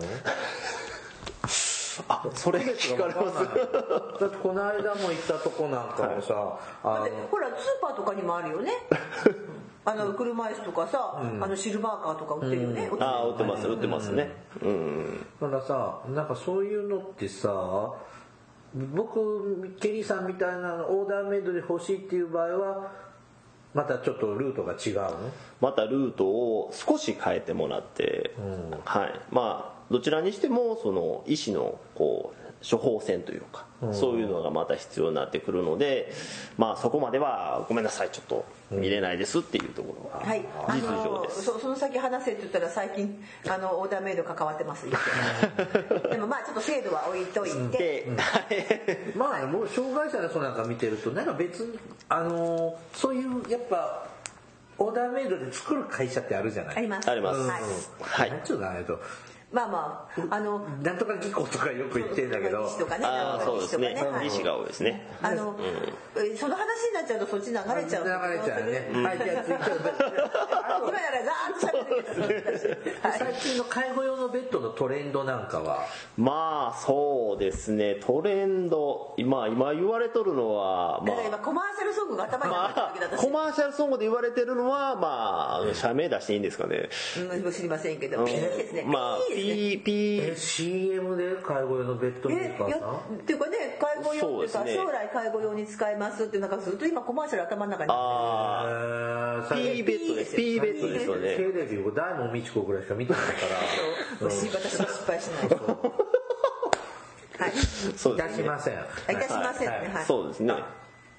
[2.09, 3.45] あそれ聞かれます。
[4.21, 8.73] だってこの間も行ったとこなんかもさ、あでのほらスーパーとかにもあるよね。
[9.89, 14.35] あの車椅子とかさ、あのシルバーカーとか売ってるよね、ああ売ってます売ってますね。
[14.61, 15.27] うん。
[15.39, 17.93] たださなんかそういうのってさ
[18.75, 22.91] 僕ケリーさんみたいなオーダーメイドで欲しいっていう場合は
[23.75, 25.31] またちょっとルートが違うの？
[25.61, 28.35] またルートを少し変えてもらって、
[28.85, 29.21] はい。
[29.31, 36.13] まあどちらにしてもその医師のこう処方箋というか、そういうのがまた必要になってくるので
[36.57, 44.87] まあそこまではごめんなさいちょっと見れないですっていうところがはい、あ実情のです、そその先話せって言ったら最近あのオーダーメイド関わってます。
[46.11, 48.09] でもまあちょっと制度は置いといて、
[48.49, 54.07] で、まあもう障害者の人なんか見てるとなんか別にあのーそういうやっぱ
[54.79, 56.77] オーダーメイドで作る会社ってあるじゃない。
[56.77, 57.11] あります。
[57.11, 57.41] あります。
[57.41, 57.61] はい、
[58.03, 58.31] はい。
[58.31, 59.01] なんちゅうのあれと
[59.53, 62.69] まあまああのなんとか技巧とかよく言ってんだけど。
[62.69, 63.95] とかねああそうですね。
[63.95, 64.27] はい。
[64.27, 65.07] 医師が多いですね。
[65.23, 65.57] あの、
[66.17, 68.05] えその話になっちゃうとそっち流れちゃう。
[68.05, 69.57] 流れちゃうね、はいじゃあ次。
[69.65, 69.89] ちょっと
[70.87, 75.87] 今ならザーッと喋る最近の介護用のベッドのトレンドなんかは。
[76.17, 77.97] まあそうですね。
[78.05, 79.15] トレンド。
[79.17, 81.39] 今今言われとるのはまあ。
[81.39, 86.89] コマーシャルソングが頭に入ってるわけだコマーシャルソングで言われてるのはまあ社名出していいんですかね。
[87.19, 88.85] うん知りませんけど、ですね。
[89.85, 93.17] P え CM で介護用のベッドメーカーさん？
[93.17, 94.75] っていうかね介護用っていうね。
[94.75, 99.77] 将来介護用に使えますっていうなんかずっと今コマーシャル頭の中にああえー。
[99.77, 101.37] P ベッドです P ベッドですよね。
[101.37, 105.49] テレビを大門みち子ぐらいしか見てないから私私も失敗しない。
[107.39, 107.53] はい。
[107.97, 108.45] そうですね。
[108.45, 108.79] いたしません。
[108.79, 109.17] あい。
[109.17, 109.91] たしませんね。
[109.93, 110.05] はい。
[110.05, 110.55] そうですね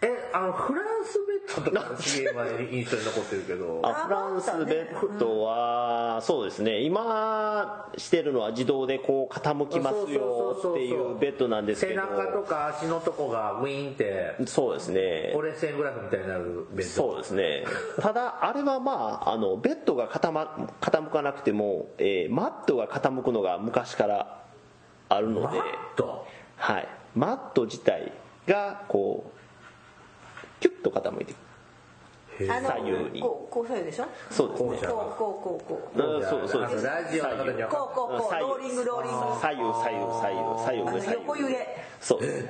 [0.01, 3.81] えあのフランスベッドとかの CM は印象に残ってるけど。
[3.83, 6.81] あフランスベッドはそうですね。
[6.81, 15.33] 今してるのは自動でこう傾きますよっていうベッドなんですけ背ど中とか足のとこがウィーンってそうですね。
[15.35, 17.11] 折れ線グラフみたいになるベッド。
[17.11, 17.63] そうですね。
[17.99, 20.47] ただあれはまああのベッドが傾
[20.79, 24.43] 傾かなくても、えーマットが傾くのが昔から
[25.09, 25.47] あるので。
[25.47, 25.57] マッ
[25.95, 26.27] ト？
[26.57, 28.11] はい、マット自体
[28.47, 29.36] がこう
[30.59, 31.37] キュッと傾いていく
[32.51, 33.21] あの左右に。
[33.21, 34.05] こうこう左右でしょ？
[34.29, 34.87] そうですね。
[34.87, 35.99] こうこうこうこう。
[35.99, 37.29] こううんそうそうですラジオの
[37.67, 38.29] こうこうこう。
[38.29, 38.41] 左右。
[38.41, 39.17] ローリングローリング。
[39.41, 40.41] 左右左右左右。
[40.63, 41.13] 左右左右。
[41.13, 41.85] 横揺れ。
[41.99, 42.21] そう。
[42.21, 42.47] です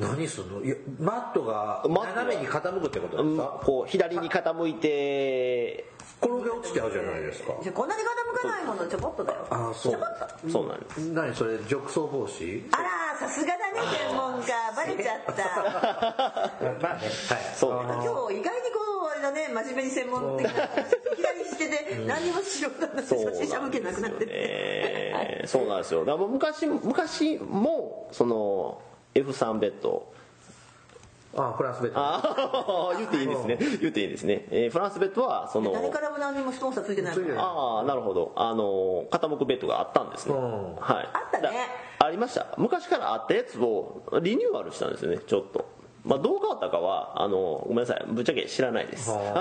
[0.00, 0.64] 何すんの？
[0.64, 3.60] いやマットが斜めに傾くってことうんですか？
[3.64, 5.84] こう左に傾いて
[6.20, 7.52] 転げ落ちちゃうじゃないですか。
[7.62, 9.46] じゃあこんなに傾かないものちょこっとだよ。
[9.50, 9.92] あそう。
[9.92, 10.48] ちょこっと。
[10.50, 10.98] そうなんです。
[11.12, 12.62] 何それ褥瘡防止？
[12.72, 14.52] あらさすがだね専門家。
[14.76, 15.32] バレちゃった。
[16.82, 17.08] まあねはい。
[17.54, 17.70] そう。
[17.72, 24.30] 今日意外にこうあれだね真面目に専門的な話いきなりしてて何にもしようがなくて初心者向けなくなってて。
[24.30, 26.06] えーそうなんですよ。
[26.06, 28.80] だ昔昔もその
[29.14, 30.06] F3 ベッド
[31.36, 32.00] あフランスベッド。
[32.00, 33.58] ああ 言っていいんですね。
[33.80, 38.32] 言っていいんですね、えーフランスベッドはその誰からも何にもスポンサーついてないああなるほど。
[38.36, 40.74] あの傾くベッドがあったんですね、うん。
[40.76, 41.08] はい。
[41.12, 41.42] あったね。
[42.00, 42.46] だありました。
[42.56, 45.64] 昔からあったやつをリニューアルしたんですよねちょっと。
[46.04, 48.04] まあどう変わったかはあのごめんなさい。
[48.06, 49.10] ぶっちゃけ知らないです。
[49.10, 49.32] ここ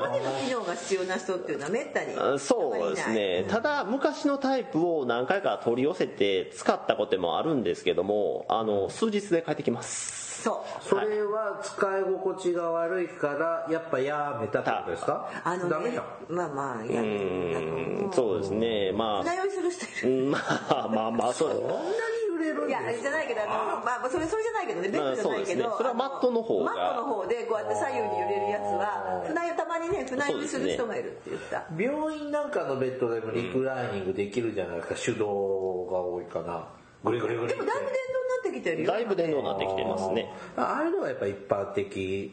[0.00, 2.14] までの機能が必要な人っていうのはめったに。
[2.18, 10.88] あそうですねただ昔のタイプを何回か取り寄せて使ったこともあるんですけどもあの数日で帰ってきますそう。
[10.88, 15.30] それは使い心地が悪いからやっぱやめたってことですか？
[15.44, 16.04] あのねダメだ。
[16.28, 18.92] まあまあいやうーんそうですね。
[18.92, 19.22] まあ。
[19.22, 20.24] 船酔いする人いる。
[20.24, 21.48] うんまあまあまあそう。
[21.50, 21.82] こんなに
[22.28, 24.88] 揺れるんいやじゃないけどあのまあそれそれじゃないけどね。
[24.88, 25.78] ベッドじゃないけど、まあそうですね。
[25.78, 26.74] それはマットの方が。
[26.74, 34.94] マットの方でこうやって左右に揺れるやつは船酔いたまにね船酔いする人がいるって言った、病院なんかのベッドでもリクライニングできるじゃないですか。
[34.94, 36.66] 手動が多いかな
[37.04, 38.90] グリグリグリでもだいぶ電動になってきてるよ。
[38.92, 40.32] だいぶ電動になってきてますね。
[40.56, 42.32] ああれのはやっぱ一般的。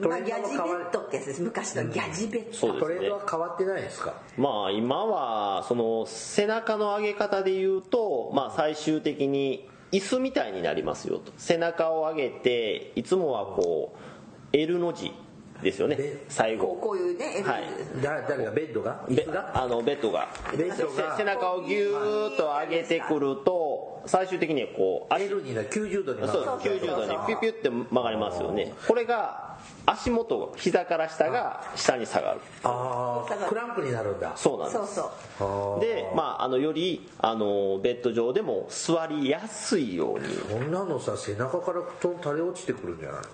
[0.00, 1.42] トまあ、ギャジベッドってやつです。
[1.42, 2.80] 昔のギャジベッド、そうですね。
[2.80, 4.14] トレンドは変わってないですか？
[4.38, 11.32] まあ今はその背中の上げ方で言うと、まあ、最終的に椅子みたいになりますよと。
[11.36, 13.94] 背中を上げていつもはこ
[14.52, 15.12] う L の字
[15.62, 15.96] ですよね。
[15.96, 16.88] で最こう後。
[16.88, 17.62] こういうねはい。
[17.62, 18.02] ですね。
[18.02, 19.04] だ誰がベッドが？
[19.08, 19.82] ベッドが。
[19.84, 21.16] ベッドが。
[21.16, 25.24] 背中をギューッと上げてくると最終的にこう足。
[25.24, 28.72] L にな90度にそう曲がる90度にピュピュって曲がりますよね。
[28.88, 32.40] これが足元膝から下が下に下がる。
[32.64, 34.32] ああクランクになるんだ。
[34.36, 34.76] そうなんです。
[34.78, 34.86] そう
[35.38, 35.76] そう。
[35.76, 35.80] あー。
[35.80, 40.26] でまああのよりあのベッド上でも座りやすいように。
[40.38, 43.28] こんなのさ背中から布団垂れ落ちてくるんじゃないの？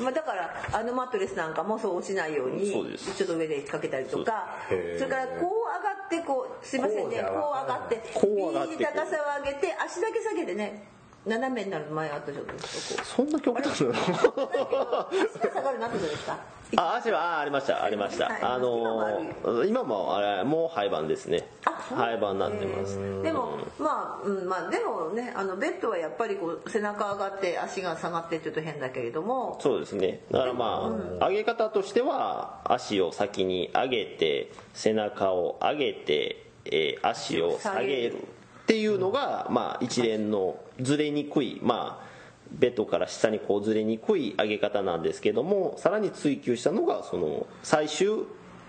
[0.00, 10.82] まあ、だからあのマットレスなんかもそう落ちないようにちょっと上でかけたりとかそれからこう上がってこうすいませんねこうじゃこう上がってこう上がって右高さを上げて足だけ下げてね
[11.26, 13.94] 斜めになる前あったじゃないですかこそんな極端なの？
[13.94, 16.38] 下がるなってですか
[16.76, 17.84] あ足はあありました。
[17.84, 21.46] ありました、はいあの今もあれもう廃盤ですね。
[21.62, 22.98] 廃盤になってます。
[23.22, 29.58] でもまあ、うん、まあでもねあのベッドはやっぱりこう背中上がって足が下がってって言うと変だけれども。
[29.60, 30.20] そうですね。
[30.30, 38.16] だからまあ、上げ方としては足を先に上げて背中を上げて、えー足を下げる
[38.64, 42.14] っていうのが、まあ、一連のずれにくいまあ
[42.50, 48.08] ベッドから下にこうずれにくい上げ方なんですけどもさらに追求したのがその最終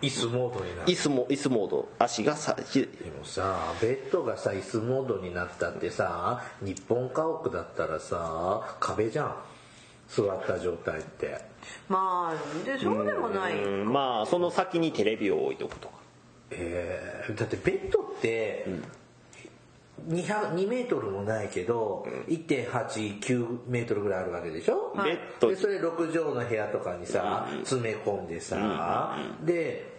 [0.02, 0.88] 椅子モードになる。
[0.88, 1.90] 椅子も椅子モード。
[2.00, 9.36] 足がさひでもさベッドがさ椅子モードになったってさ日本家屋だったらさ壁じゃん。
[10.08, 11.40] 座った状態って。
[11.90, 13.92] まあでそうでもない、うん。
[13.92, 15.96] まあその先にテレビを置いとくとか。
[16.52, 19.05] えーだってベッドって200
[20.08, 25.50] 2メートルもないけど1.89メートルぐらいあるわけでしょ、ベッド。
[25.50, 29.94] でそれ6畳の部屋とかにさ詰め込んでさで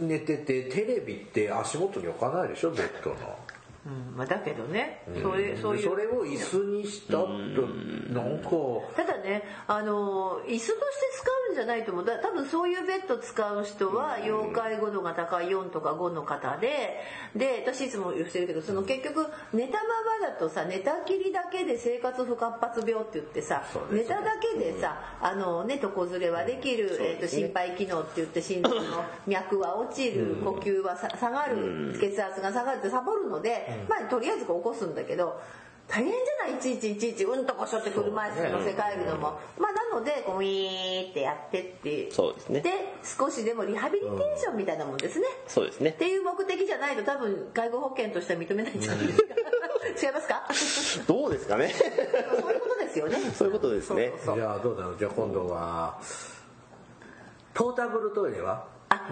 [0.00, 2.70] 寝ててテレビって足元に置かないでしょ？
[2.70, 3.16] ベッドの
[3.86, 5.82] うんまあ、だけどね、そういうそういう。
[5.82, 8.50] それを椅子にしたってなんか。
[8.94, 10.70] ただねあの椅子として
[11.14, 12.04] 使うんじゃないと思う。
[12.04, 17.00] だ多分そういうベッド使う人は要介護度が高い4とか5の方で
[17.34, 19.84] で私いつも言ってるけどその結局寝たま
[20.20, 28.82] まだとさ寝たきりだけで生活不活発病って言ってさ寝ただけでさあのね床ずれはできる、えー、と心肺機能って言って心臓の
[29.26, 35.40] 脈は落ちる呼吸はさ下がる血圧が下がるってサボるので、まあとりあえずこう起こすんだけど
[35.88, 42.60] 大変じゃないいちいちいちいちうんとこしょって車椅子に乗せ替えるのも、まあなのでこうウィーってやってってそうですね。
[42.60, 42.70] で
[43.02, 45.90] 少しでもリハビリテーションみたいなもんですね、そうですね。
[45.90, 49.24] っていう目的じゃないと多分介護保険としては認めないんじゃないですか
[50.06, 50.48] 違いますか？
[51.08, 51.74] どうですかね？
[51.74, 51.84] そ
[52.48, 53.16] ういうことですよね。
[53.34, 54.10] そういうことですね。
[54.10, 54.36] そうそうそう。
[54.36, 54.96] じゃあどうだろう。
[54.96, 55.98] じゃあ今度は
[57.52, 58.64] ポータブルトイレは？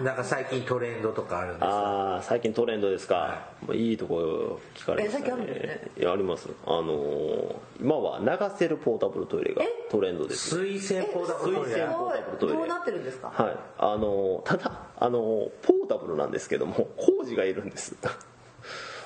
[0.03, 1.67] なんか最近トレンドとかあるんですか？
[1.69, 5.87] ああ最近トレンドですか、もういいところ聞かれましたえ最近あるんですね。
[5.97, 6.49] いやあります。
[6.65, 11.69] あのー今は流せるポータブルトイレがトレンドです水洗ポータブルトイレ。
[11.69, 12.55] 水洗ポータブルトイレ。
[12.55, 13.55] どうなってるんですかはい。
[13.77, 17.95] あのーただあのーポータブルなんですけども工事がいるんです。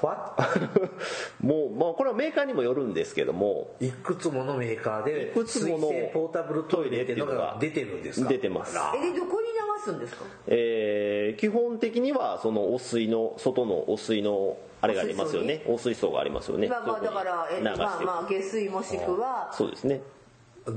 [0.02, 0.36] わ
[1.40, 8.28] もう、まあ、これはメーカーにもよるんですけどもいくつものメーカーでいくつ水もの洗ポータブルトイレっていうのが出てるんですか？
[8.28, 8.76] 出てます。
[8.98, 9.53] えでどこに流
[9.84, 10.26] すんですか？
[10.48, 15.64] えー基本的にはその汚水の外の汚水のあれがありますよね。
[15.68, 16.68] 汚水槽がありますよね。
[16.68, 19.50] まあまあだからえまあまあ下水もしくは。
[19.54, 20.02] そうですね。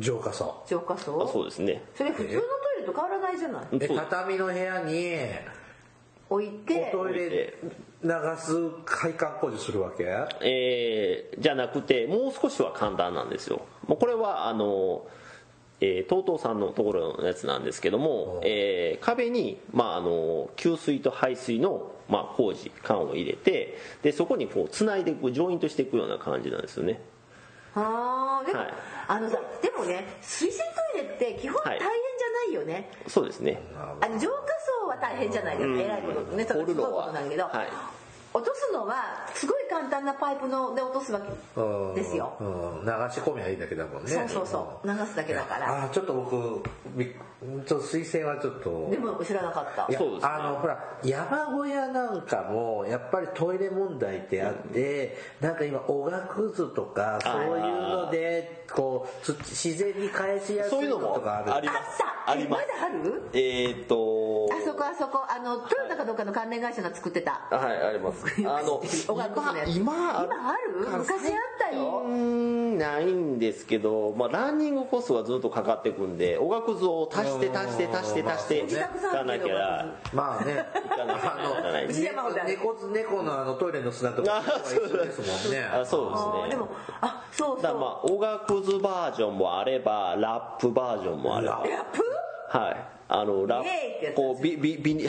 [0.00, 0.64] 浄化槽。
[0.66, 1.22] 浄化槽？
[1.24, 1.82] あそうですね。
[1.94, 2.46] それ普通のト
[2.78, 3.78] イレと変わらないじゃない？
[3.78, 5.16] でそう畳の部屋に
[6.28, 6.92] 置いて。
[6.94, 7.54] おトイレ
[8.02, 8.52] 流す
[8.84, 10.04] 配管工事するわけ？
[10.42, 13.62] えーじゃなくてもう少しは簡単なんですよ。
[13.86, 15.06] もうこれはあの
[15.80, 27.00] えー TOTO さんのところのやつなんですけども、えー壁に、まあ、あの給水と排水の、まあ、工事管を入れてでそこにこうつないでいくジョイントしていくような感じなんですよね。
[27.74, 28.74] あーでも、はい。
[29.08, 33.60] あのさでもね水洗トイレって基本大変じゃないよね、そうですね。
[34.00, 34.36] あの浄化
[34.82, 35.80] 槽は大変じゃないけど、うん。
[35.80, 37.68] えらいことねそれすごいことなんだけど、はい。
[38.32, 41.20] 落とすのはすごい簡単なパイプので落とすわ
[41.56, 41.94] うん。
[41.94, 42.46] けですよ、うん。
[42.84, 44.10] 流し込みはいいだけだもんね。
[44.10, 44.86] そうそうそう。
[44.88, 45.84] 流すだけだから。
[45.84, 46.62] あーちょっと僕
[46.96, 47.06] び
[47.66, 48.88] ちょっと水洗はちょっと。
[48.90, 49.86] でも知らなかった。
[49.88, 50.28] いやそうですね。
[50.32, 61.52] あのほら山小屋なんかもやっぱりトイレ問題ってあって、なんか今おがくずとかそういうのでこうつ自然に返しやすいのとかある？
[61.54, 62.30] ありまあった。
[62.32, 62.62] あります。
[62.64, 63.22] えまだある？
[63.34, 67.42] えーっとあそこあそこあのトヨタかどうかの関連会社が作ってた。
[67.50, 68.24] はいあります。
[68.46, 69.70] あの おがくずのやつ。
[69.76, 70.80] 今今ある？
[70.98, 72.02] 昔あったよ。
[72.06, 78.70] うーんないんですけど、まあ、ランニングコストはずっとかかってくんでおがくずを足して足して足して足してうん。
[78.70, 80.64] いかなきゃまあね。
[80.88, 81.84] かなきゃならない。
[82.16, 85.64] あの猫猫のあのトイレの砂とかあ一緒ですもんね。
[85.64, 86.50] あそうですね。
[86.50, 86.68] でも
[87.00, 87.62] あそうそう。
[87.62, 92.02] だからまあおがくずバージョンもあればラップバージョンもあればララップ？
[92.58, 95.04] はいあのライエーイってやつこうビビビニ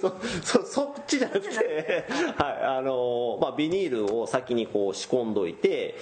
[0.00, 2.04] そそそっちじゃなくて
[2.36, 5.96] はいあのまあビニールを先にこう仕込んどいて、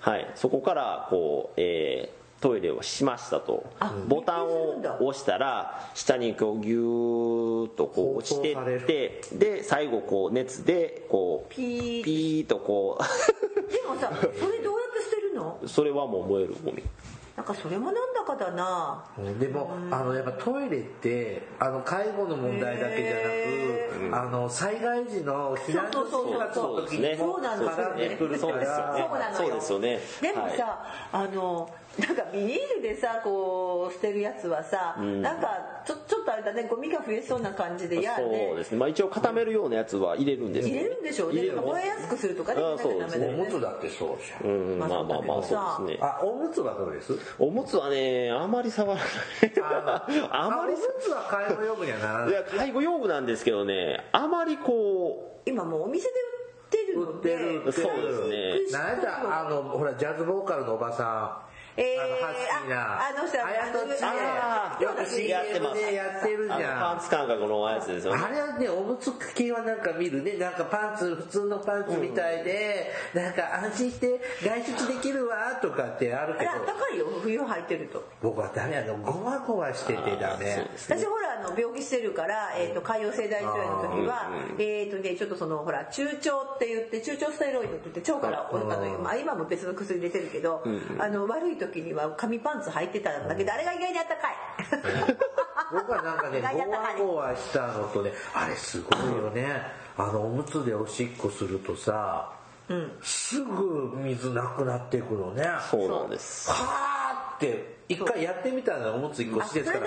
[0.00, 3.64] はいそこからこうえートイレをしましたと。
[3.80, 12.98] あボタンを押したら下にこうギューッとこう落ちてってで最後こう熱でこうピーピーッとこ
[13.72, 15.58] でもさそれどうやって捨てるの？
[15.62, 16.82] うそれはもう燃えるゴミ
[17.36, 19.04] なんかそれもなんだかだな。
[19.18, 19.38] うん。
[19.40, 28.56] でもあのやっぱトイレってあの介護の問題だけじゃなくあの災害時の避難所生活の時にもそうなんですよ絡んでくるから。
[28.58, 28.66] ね。
[28.66, 29.36] そうなのよ。
[29.36, 30.00] そうですよね。
[30.20, 31.26] でもさ、はい。
[31.26, 38.78] あのなんかビニールでさこう捨てるやつはさ、なんかちょちょっとあれだねゴミが増えそうな感じで嫌そうねですね。
[38.78, 40.68] まあ一応固めるようなやつは入れるんです。
[40.68, 41.42] 入けどれるんでしょうね。
[41.52, 43.28] 燃えやすくするとかねあそうですね。
[43.28, 45.98] おむつだってそうじゃんうんまあまあまあそうですね。
[46.00, 47.12] あおむつはどうです？
[47.38, 49.06] おむつはねあまり触らない。
[49.62, 52.30] あ あまりおむつは介護用具にはならない。
[52.30, 56.14] いや介護用具なんですけどねあまりこ今もうお店で売
[56.66, 58.78] ってるので売ってるそうですね。
[58.78, 63.00] なんだあのほらジャズボーカルのおばさんえーあのハスキーな。
[63.00, 66.60] あやとちあよくー CM でやってるじゃん。
[66.60, 68.22] のパンツ感覚のやつですよね。
[68.24, 70.34] あれはね、おむつ系はなんか見るね。
[70.34, 76.50] なんかパンツ、普通のパンツみたいで、なんか安心して外出できるわとかってあるけど。
[76.50, 77.06] あった、かいよ。
[77.22, 78.04] 冬履いてると。
[78.22, 80.66] 僕はダメあの、ゴワゴワしててダメ。
[80.76, 90.62] 私ほらあの病気してるから、えー、と潰瘍性大腸炎の時は、えっ、とねちょっとそのほら中腸って言って中腸ステロイドって言って腸から、あのまあ、今も別の薬入れてるけど、
[90.98, 94.34] あの悪い時には紙パンツ履いてたんだけど、あれが意外にあったかい。
[95.72, 99.62] 僕はなんかね、ゴワゴワしたのとね、あれすごいよね。
[99.96, 102.32] あの、おむつでおしっこするとさ、
[103.02, 105.44] すぐ水なくなっていくのね。
[105.70, 106.50] そうなんです。
[106.50, 109.86] はーって一回やってみたのおむつ一個しですから。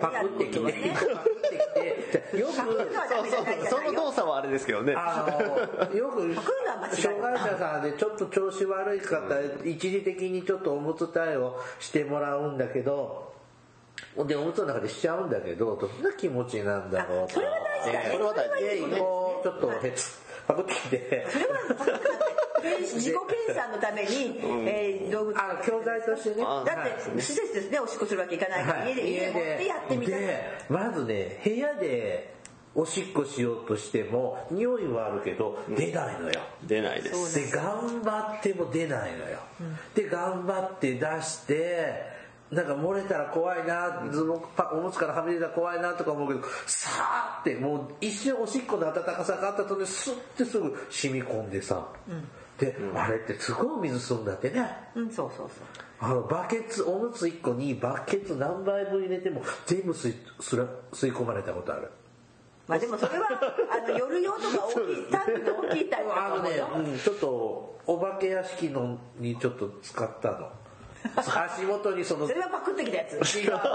[0.00, 2.38] パクってきて、 パクってきて。
[2.38, 2.52] よく
[3.68, 4.94] その動作はあれですけどね。
[4.96, 5.26] あ
[5.90, 6.34] のよく
[6.94, 9.20] 障害者さんでちょっと調子悪い方、
[9.64, 13.32] 一時的にちょっとおむつ対応してもらうんだけど
[14.26, 18.10] でおむつの中でしちゃうんだけどどんな気持ちなんだろうあそれは大事だね。
[18.12, 18.60] それは大事。
[18.60, 21.26] でそれはこうちょっとへつパクってきて。
[21.30, 21.98] それは
[22.60, 26.44] 自己検査のために、えー道具あ教材としてね。
[26.46, 27.80] あだって施設ですね。
[27.80, 28.92] おしっこするわけいかないから、はい。
[28.92, 32.34] 家で家で持ってやってみたでまずね部屋で
[32.74, 37.34] おしっこしようとしても匂いはあるけど出ないのよ、出ないです。
[37.34, 39.38] で頑張っても出ないのよ、
[39.94, 42.18] で頑張って出して
[42.50, 51.88] なんか漏れたら怖いなズボンパおむつからはみ出たら怖いなとか思うけどさーってもう一瞬おしっこの温かさがあったとねスッてすぐ染み込んでさ、
[52.58, 54.66] で、あれってすごい水吸うんだってね。
[54.94, 55.66] うんそうそうそう。
[56.00, 61.90] あのバケツおむつ1個にバケツ何杯分入れても全部吸い吸い込まれたことある。
[62.68, 63.28] まあでもそれは
[63.72, 70.50] あの夜用とか大きいタンクの大きいタイプだあのねうん、ちょっとお化け屋敷のにちょっと使ったの
[71.16, 73.14] 足元にそのそれはパクってきたやつ。
[73.14, 73.22] 違う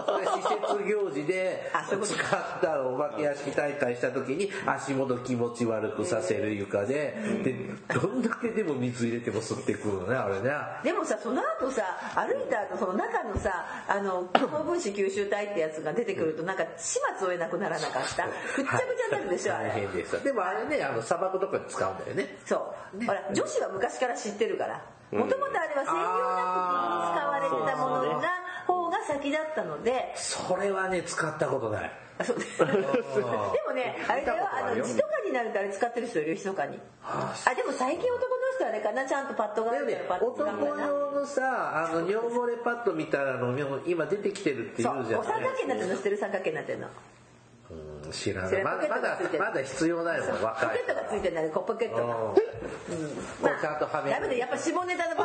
[0.05, 1.71] それ施設行事で
[2.03, 7.53] 使ったお化け屋敷大会した時に足元気持ち悪くさせる床でで
[7.93, 10.51] どんだけでも水入れても吸ってくるのねあれね。
[10.83, 11.83] でもさその後さ
[12.15, 18.25] 歩いた後その中のさあの高分子吸収体ってやつが出てくるとなんか始末を得なくならなかった？
[18.25, 22.37] ぐっちゃぐちゃになるでしょあ大れ変でしたでもあれねあの砂漠とかで使うんだよね。
[22.45, 24.81] そう、ほら女子は昔から知ってるから
[25.13, 26.01] もともとあれは専用
[26.35, 28.29] ナプキンに使われてたものが
[28.67, 30.11] 方が先だったので。
[30.15, 31.91] それはね使ったことない。
[32.19, 32.57] あそうです。
[32.59, 32.71] でも
[33.73, 34.43] ねあれだよ。
[34.43, 46.17] 見たことあの血とかになるとあれ使ってる人いるよ血とかにあでも最近男の人はあれかなちゃんとパッドがあるからパッド男用のさあの尿漏れパッドみたいなの今出てきてるっていそううじゃないお三角形になってるの知ってる？
[46.17, 46.87] 三角形になってるの。
[46.87, 46.93] うん
[48.11, 52.15] 知らないまだまだまだ必要ないもんポ若いケットがついてるんだポケットが。
[52.27, 52.35] うん。
[53.61, 55.15] ちゃんとはめるダメでやっぱ下ネタの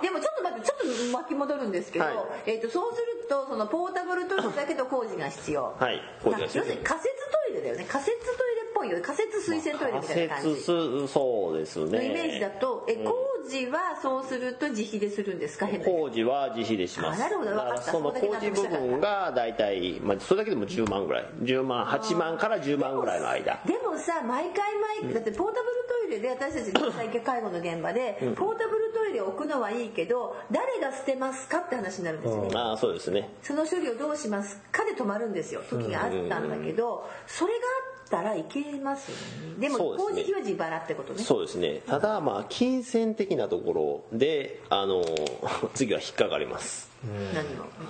[0.00, 2.16] でも ちょっと待ってちょっと巻き戻るんですけど、はい。
[2.46, 5.74] えー、とそうするとそのポータブルトイレだけど工事が必要。
[5.78, 6.00] はい。
[6.22, 6.64] 工事が必要。
[6.64, 7.86] 要するに仮設トイレだよね。
[7.88, 10.48] 仮設トイレっぽいよね仮設水洗トイレみたいな感じ。
[10.48, 11.98] 仮設すそうですね。
[11.98, 13.14] のイメージだとえ工
[13.48, 17.22] 事はそうすると自費でするんですか工事は自費でします。
[17.22, 17.82] あなるほど分かった。
[17.82, 21.26] その工事部分が大体、まあ、それだけでも10万ぐらい。
[21.42, 23.60] 10万8万から10万ぐらいの間。
[23.66, 24.62] でもさ毎回
[25.02, 33.30] 毎だってポータブルトイレで私たち実際介護の現場で、ポータブルトイレを置くのはいいけど誰が捨てますかって話になるんですよね、ああそうですね。
[33.42, 35.62] その処理をどうしますかで止まるんですよ。
[35.68, 39.16] 時があったんだけど、それがあったらいけますよ
[39.58, 39.68] ね。
[39.68, 41.22] でも工事費は自腹ってことね。
[41.22, 41.80] そうですね。
[41.86, 45.02] ただまあ金銭的なところであの
[45.72, 46.90] 次は引っかかります、
[47.34, 47.44] 何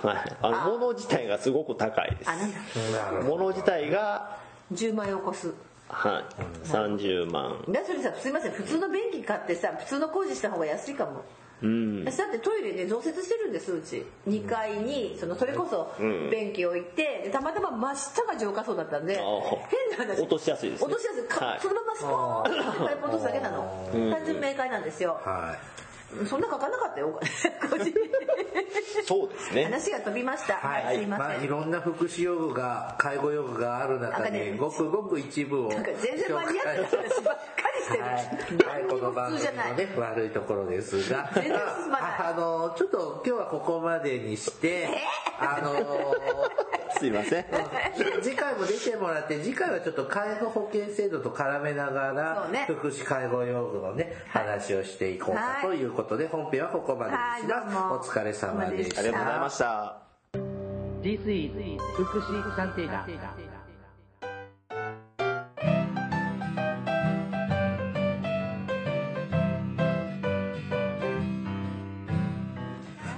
[0.05, 2.31] がはい、あの物自体がすごく高いです。
[2.31, 2.59] あなんだ。
[3.29, 4.39] 物自体が、
[4.73, 5.53] 10万円を超す。
[5.89, 7.65] はい、30万。
[7.69, 8.53] だそれさすいません。
[8.53, 11.23] 普通の便器買ってさ普通の工事した方が安いかも
[11.63, 12.05] うん。
[12.05, 14.05] 私だってトイレね増設してるんですうち。
[14.29, 16.31] 2階にそのそれこそうん。
[16.31, 19.23] 便器置いてでたまたま真下が浄化層だったんであ
[19.99, 20.87] 変な話落としやすいですね。
[20.87, 21.23] 落としやすい。
[21.29, 21.61] かはい。
[21.61, 23.89] そのままスポーンってパイプ落とすだけなの。
[24.13, 25.21] 単純明快なんですよ。
[25.25, 25.57] は
[26.29, 27.19] そんなかかんなかったよ
[29.05, 29.65] そうですね。
[29.65, 30.55] 話が飛びました。
[30.55, 31.27] はい、すいません。
[31.41, 37.43] あいろんな福祉用具が介護用具がある中でごくごく一部をなんか全然マニアックな話ばっか
[37.77, 38.03] りしてる。
[38.69, 39.71] はい、はい、この番組普通じゃない。
[39.73, 41.31] のね悪いところですが。
[41.35, 42.11] 全然進まない。
[42.19, 44.89] ああのちょっと今日はここまでにして
[45.39, 45.75] あの
[46.99, 47.45] すいません。
[48.23, 60.03] 次回も出てもらって次回はちょっと介護保険制度と絡めながら、福祉介護用具のね話をしていこうかはいということで本編はここまでにしはいまお疲れ様でしたありがとうございました
[61.03, 61.53] This is
[61.97, 63.05] 福祉探偵団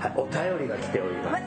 [0.00, 1.42] はい、お便りが来ております。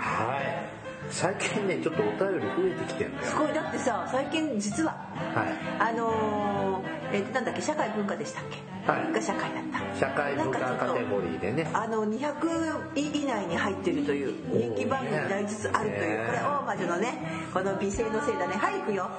[0.00, 0.68] はい。
[1.10, 3.26] 最近ね、ちょっとお便り増えてきてるんだよ。
[3.28, 4.92] すごいだってさ最近実は
[5.34, 5.90] はい。
[5.90, 8.56] あのー、えっとなんだっけ社会文化でしたっけ、
[8.90, 11.70] はいが社会だった社会文化カテゴリーでね。
[11.74, 17.18] あの200位以内に入ってるという人気番組になりつつあるというねこれ大魔女のね
[17.52, 19.10] この美声のせいだねはい行くよ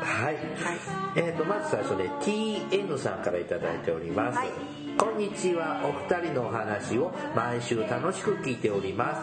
[0.00, 0.36] はい。
[1.16, 4.38] えっ、と、まず最初ね、TN さんからいただいております。
[4.38, 4.48] はい
[4.98, 5.80] こんにちは。
[5.84, 9.14] お二人のお話を毎週楽しく聞いておりま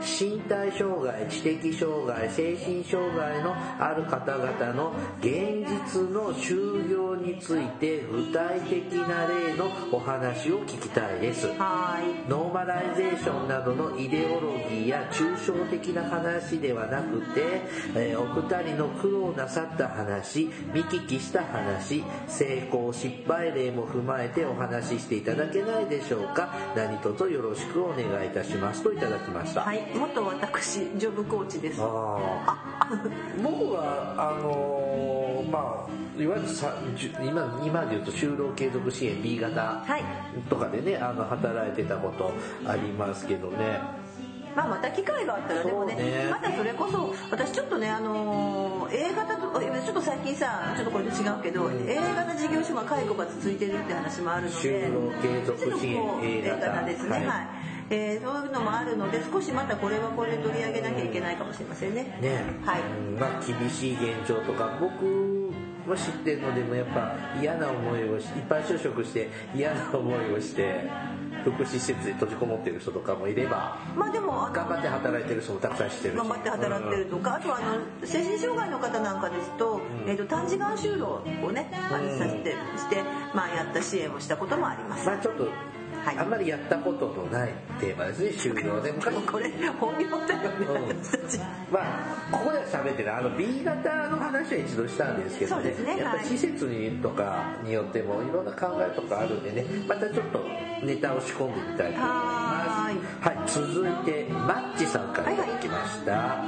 [0.00, 0.20] す。
[0.22, 11.48] 身体障害、知的障害、精神障害のある方々の現実の就業について具体的な例のお話を聞きたいです。
[11.48, 12.28] はーい。
[12.28, 17.62] ノーマライゼーションなどのイデオロギーや抽象的な話ではなくて、
[17.94, 26.54] えーお二人の苦労なさった話見聞きした話成功失敗例も踏まえてお話ししていただけないでしょうか。
[26.76, 29.82] 何卒よろしくお願いいたしますといただきました、はい。
[29.94, 31.80] 元私ジョブコーチです。
[31.80, 33.42] あー。
[33.42, 35.15] 僕はあのー
[35.50, 36.74] まあいわゆるさ
[37.22, 40.04] 今今で言うと就労継続支援 B 型はい。
[40.48, 42.32] とかでねあの働いてたこと
[42.68, 43.80] ありますけどね。
[44.56, 57.10] まあまた機会があったらでもねまだそれこそ私ちょっとねあのー A 型とちょっと最近さちょっとこれと違うけど、A 型事業所が介護が続いてるって話もあるので就労継続支援ちょっとこう A 型ですね。
[57.10, 57.26] ははいい、
[57.90, 62.18] えーそういうのもあるので少しまたこれはこれで取り上げなきゃいけないかもしれませんね。
[62.22, 62.44] ね。
[62.64, 62.80] はい。
[62.80, 65.35] うんまあ厳しい現状とか僕
[65.90, 70.90] は知ってるのでもやっぱ嫌な思いをし一般就職して嫌な思いをして
[71.44, 76.16] 福祉施設に閉じこもってる人とかもいればまあでも頑張って働いてる人もたくさん知ってるし。
[76.16, 81.70] 頑張って働いてるとか、あとはあの精神障害の方なんかですと,、えー、と短時間就労をね、
[82.18, 83.02] させてして、
[83.34, 85.06] まあ、やった支援をしたこともあります。
[85.06, 85.48] まあちょっと、
[86.06, 86.18] はい。
[86.18, 88.92] あんまりやったことのないテーマですね就労で。
[88.92, 89.16] 昔。
[89.26, 89.50] これ
[89.80, 91.02] 本業だよね、うん。
[91.02, 91.38] 私たち。
[91.70, 93.14] まあここでは喋ってない。
[93.16, 95.74] あの B 型の話は一度したんですけどね。
[95.84, 99.64] はいやっぱり施設にとかによってもいろんな考えとかあるんでね。
[99.88, 100.44] またちょっと
[100.84, 102.94] ネタを仕込んでみたいと思いは
[103.24, 103.66] ますはい。
[103.74, 106.44] 続いてマッチさんからいただきました、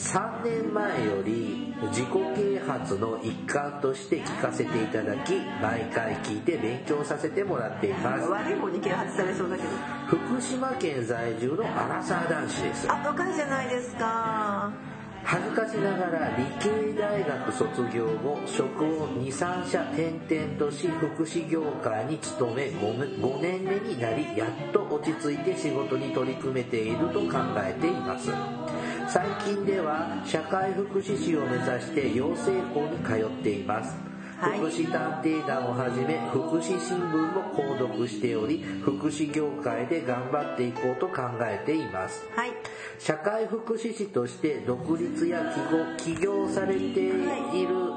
[0.00, 9.68] 3年前より自己啓発の一環として聞かせていただき毎回聞いて勉強させてもらっています悪い方に啓発されそうだけど。
[10.06, 14.72] 福島県在住のアラサー男子ですあ、若いじゃないですか。
[15.22, 28.30] 恥ずかしながら理系大学卒業後職を23社転々とし福祉業界に勤め 5, 5年目になりやっと落ち着いて仕事に取り組めていると考えています
[29.12, 33.96] 最近では社会福祉士を目指して養成校に通っています。
[34.38, 34.58] はい。
[34.58, 42.24] 福祉探偵団をはじめ福祉新聞も購読しており福祉業界で頑張っていこうと考えています。
[42.36, 42.52] はい。
[43.00, 45.52] 社会福祉士として独立や
[45.98, 46.86] 起業起業されてい
[47.66, 47.89] る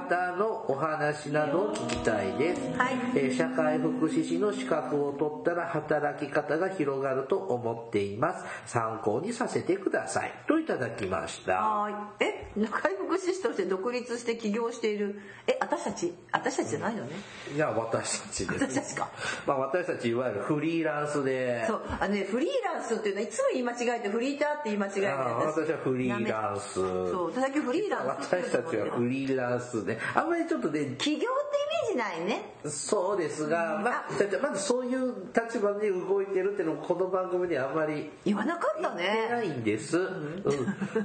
[0.00, 2.94] 方方のお話などを聞きたいです、はい。
[3.14, 8.44] えー社会福祉士の資格を取ったら働き方が広がると思っています。
[8.66, 10.32] 参考にさせてください。
[10.46, 11.54] といただきました。
[11.54, 11.90] は
[12.20, 12.24] い。
[12.24, 15.20] え、回復士として独立して起業している。
[15.46, 17.10] え、私たち私たちじゃないのね。
[17.54, 18.64] いや私たちです。
[18.64, 19.10] 私たちか。
[19.46, 21.66] まあ私たちいわゆるフリーランスで。
[21.66, 25.06] そう、あのね、フリーランスっていうのはいつも言い間違えて、フリーターって言い間違えて。
[25.06, 25.72] 私。
[25.72, 26.74] はフリーランス。
[26.74, 32.54] そう、私フリーランス私たちはフリーランスであんまりちょっとね起業ってイメージないね。
[32.64, 34.04] そうですが、まあ、
[34.42, 39.46] まずそういう立場で動いてるっていうのもこの番組ではあんまり言わなかった言ってなね。
[39.46, 39.96] いんです。
[39.96, 40.42] うん。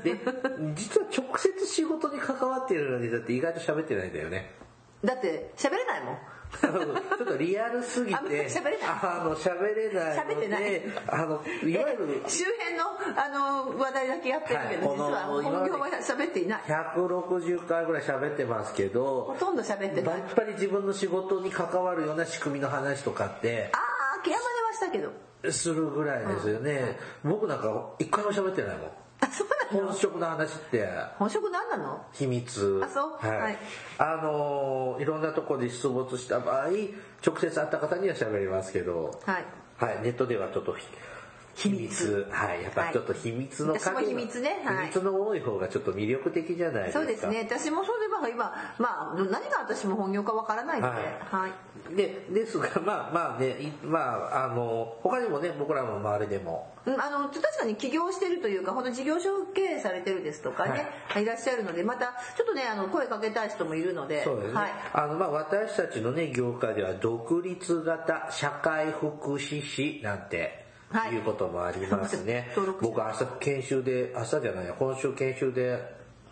[0.04, 0.20] で、
[0.76, 4.52] 実は直接仕事に関わっているのにだって意外と喋ってないんだよね。
[5.04, 6.18] だって、喋れないもん。
[6.60, 12.84] ちょっとリアルすぎて、あんまり喋れないあの、喋れないので、喋ってないあの、いわゆるえ周辺の、
[13.16, 16.62] あの、話題だけやってるけど、はい実は本業は喋っていない。
[16.68, 20.20] 160回ぐらい喋ってますけど、ほとんど喋ってない。
[20.20, 23.78] やっぱり自分の仕事に関わるような仕組みの話とかって、あ
[24.20, 25.12] あ、ケアマネはしたけど。
[25.52, 27.00] するぐらいですよね。
[27.24, 28.92] 僕なんか一回も喋ってないもん。
[29.72, 30.88] 本職の話って。
[31.18, 32.06] 本職何なの？
[32.14, 32.82] 秘密。
[32.84, 33.12] あそう？
[33.18, 33.58] はい、はい。
[33.98, 36.68] あのーいろんなところで出没した場合
[37.26, 39.20] 直接会った方には喋りますけど。
[39.26, 39.46] はい。
[39.78, 40.02] はい。
[40.04, 40.86] ネットではちょっとひ
[41.56, 42.28] 秘密。
[42.32, 42.64] はい。
[42.64, 44.62] やっぱちょっと秘密のはい秘密ね。
[44.66, 44.78] はい。
[44.92, 47.00] 秘密の多い方がちょっと魅力的じゃないですか。
[47.00, 47.48] そうですね。
[47.50, 51.96] 私もそうでば今、まあ、何が私も本業かわからないので、ははい。
[51.96, 56.72] でですがまあまあねいまああの他にもね僕らの周りでも。
[56.86, 64.72] うんあの確かに起業してるというか、本当事業所経営されてるですとかね、い、らっしゃるので、またちょっとね、あの声かけたい人もいるので、そうですね、はい。
[64.94, 70.61] あのまあ私たちのね業界では独立型社会福祉士なんては
[71.10, 71.14] い。
[71.14, 75.80] いうこともありますね、 登録僕明日研修で明日じゃないや今週研修で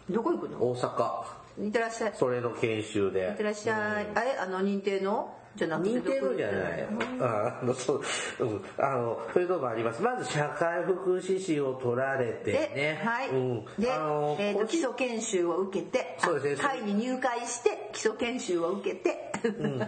[0.09, 0.57] どこ行くの？
[0.71, 1.23] 大阪。
[1.61, 2.11] いってらっしゃい。
[2.11, 3.29] いそれの研修で。
[3.29, 4.07] ってらっしゃい。
[4.15, 4.31] あれ？
[4.39, 5.35] あの、認定の？
[5.55, 5.89] じゃなくて。
[5.89, 6.87] 似てるじゃない？
[7.21, 8.01] ああのそう、
[8.39, 10.01] うん、あのそういうのもあります。
[10.01, 13.29] まず社会福祉士を取られてで、ねはい。
[13.29, 16.61] うん、で、あのえーと基礎研修を受けて、あそうです。
[16.61, 19.87] ね会に入会して、基礎研修を受けて、うん、で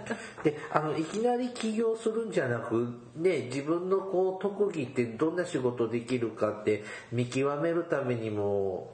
[0.72, 8.94] あのいきなり起業するんじゃなく、ね、自分のこう特技ってどんな仕事できるかって見極めるためにも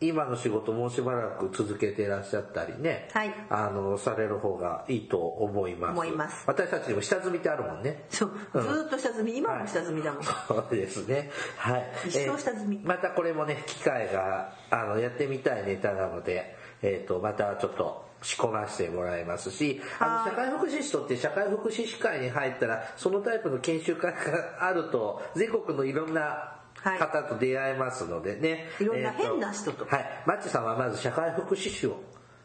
[0.00, 3.34] 今の仕事もうしばらく続けてらっしゃったりね、はい。
[3.48, 5.90] あのされる方がいいと思います。
[5.92, 6.44] 思います。
[6.46, 8.04] 私たちにも下積みってあるもんね。
[8.10, 10.22] そう、ずーっと下積み、今も下積みだもん。
[10.22, 11.30] そうですね。
[11.56, 11.92] はい。
[12.08, 12.76] 一生下積み。
[12.76, 24.18] えーまたこれもね、機会が、あの、やってみたいネタなので、えっ、と、またちょっと仕込ませてもらいますし、あの、はい社会福祉士とって社会福祉士会に入ったら、そのタイプの研修会が
[24.66, 28.68] あると、全国のいろんなはい方と出会えますのでね。
[28.80, 30.22] いろんなえー変な人とはい。
[30.26, 32.00] マッチさんはまず社会福祉士を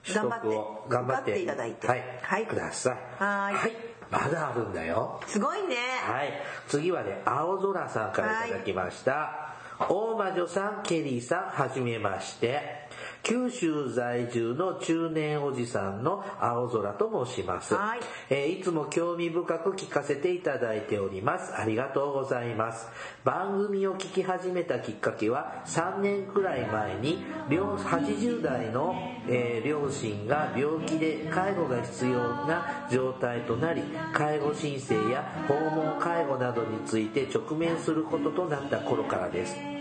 [0.06, 2.04] 取得を頑張って頑張っていただいてはい。
[2.22, 3.24] はいください。
[3.24, 3.76] はいはい。
[4.10, 5.22] まだあるんだよ。
[5.28, 5.76] すごいね。
[6.06, 6.34] はい。
[6.68, 9.54] 次はね、青空さんからいただきました。
[9.88, 12.90] 大魔女さん、ケリーさん、はじめまして。
[13.24, 17.76] 九州在住の中年おじさんの青空と申します。
[17.76, 18.00] はい
[18.30, 21.54] えーいつも興味深く聞かせていただいております。
[21.56, 22.88] ありがとうございます。
[23.24, 28.96] 番組を聞き始めたきっかけは3年くらい前に両80代の、
[29.28, 39.81] えー両親が病気で介護が必要な状態となり介護申請や訪問介護などについて直面することとなった頃からです。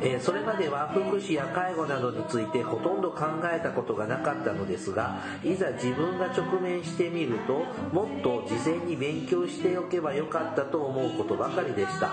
[0.00, 12.10] えーそれまでは福祉や介護などについてほとんど考えたことがなかったのですがいざ自分が直面してみるともっと事前に勉強しておけばよかったと思うことばかりでした。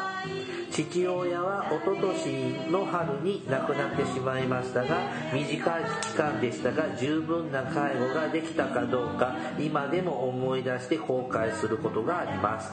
[0.72, 4.98] 父親は一昨年の春に亡くなってしまいましたが
[5.34, 12.72] 短い期間でしたが十分な介護ができたかどうか今でも思い出して後悔することがあります。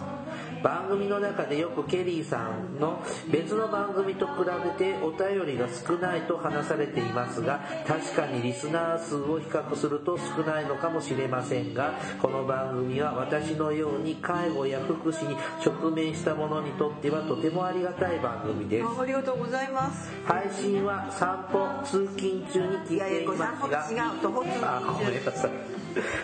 [0.62, 4.32] 番組の中でよくケリーさんの別の番組と比
[4.64, 18.87] べてお便りが少ないと話されていますが確かにリスナー数を比較すると少ないのかもしれませんがこの番組は私のように介護や福祉に直面した者にとってはとてもありがたい番組です。
[19.01, 20.11] ありがとうございます。
[20.24, 25.51] 配信は散歩通勤中に聞いていますがいや違う徒歩通勤中あごめんなさい。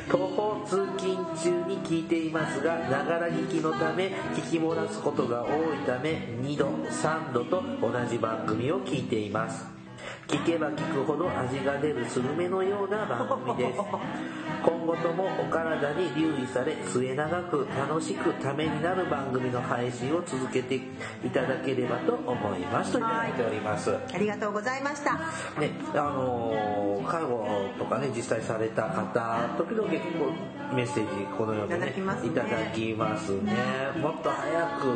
[0.09, 6.11] 徒歩通勤中に聞いていますがながら聞きのため聞き漏らすことが多いため
[6.43, 9.65] 2度3度と同じ番組を聞いています
[10.33, 13.79] 聞けば聞くほど味が出るスルメのような番組です。
[14.65, 20.81] 今後ともお体に留意され末永く楽しくためになる番組の配信を続けてい
[21.31, 22.93] ただければと思います。
[22.93, 25.17] といただいております、ありがとうございました。
[25.61, 27.47] ね、あのー介護
[27.79, 29.97] とかね実際された方時々こ
[30.71, 33.53] うメッセージこのように、ね、いただきますね。
[33.53, 34.89] ねもっと早く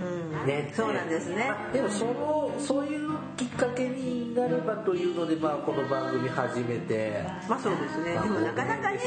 [0.00, 0.46] うん。
[0.46, 1.46] ねそうなんですね。
[1.48, 3.01] まあでもそのそういう
[3.36, 7.24] きっかけになればというので、まあ、この番組始めて。
[7.48, 8.14] まあそうですね。
[8.14, 8.98] まあでもなかなかね。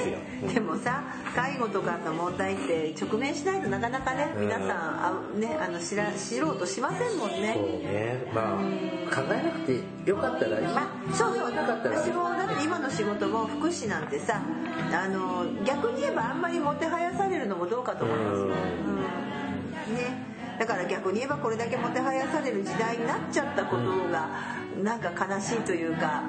[0.54, 1.04] でもさ
[1.36, 4.42] 介護とかの問題って直面しないとなかなかねうん。
[4.42, 7.42] 皆さんあねあの知ら知ろうとしませんもんそうね。
[7.42, 12.00] ねまあ考えなくてよかったらいいまあ、そうそうなかったら。
[12.00, 14.42] 私もだって今の仕事も福祉なんてさ
[14.92, 19.96] あの逆に言えばあんまりもてはやされるのもどうかと思いますよ、うん。
[19.96, 24.30] ね、だから逆に言えばこれだけもてはやされる時代になっちゃったことが
[24.82, 26.22] なんか悲しいというか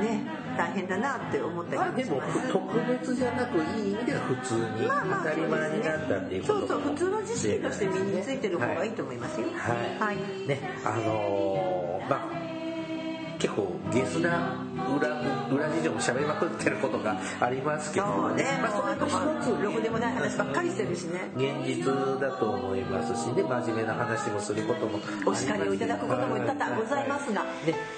[0.00, 0.22] ね
[0.56, 9.46] 大変だなって思ったりまあでも特別じゃなくいい意味では普通にまあまあ当たり前になったっていうことそうそう普通の知識として身についてる方がいいと思いますよ。
[9.56, 10.16] はい、はい。
[10.48, 12.47] ねあのーまあ
[13.38, 14.64] 結構ゲスな
[14.96, 18.06] 裏裏事情も喋りまくってることがありますけど。
[18.06, 18.44] そうね。
[18.60, 21.30] まあ、それと一つろくでもない話ばっかりしてるしね。
[21.36, 21.84] 現実
[22.20, 27.42] だと思いますしね真面目な話もすることもお叱りをいただくことも多々ございますが。
[27.42, 27.48] ね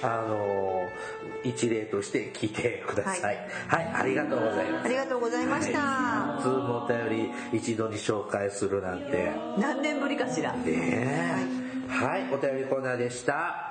[0.03, 3.37] あのー一例として聞いてください。
[3.69, 4.85] はい、ありがとうございます。
[4.85, 6.37] ありがとうございました。
[6.37, 9.33] 普通のお便り一度に紹介するなんて。
[9.59, 10.53] 何年ぶりかしら。
[10.53, 11.61] ねえ。
[11.89, 13.70] はい、お便りコーナーでした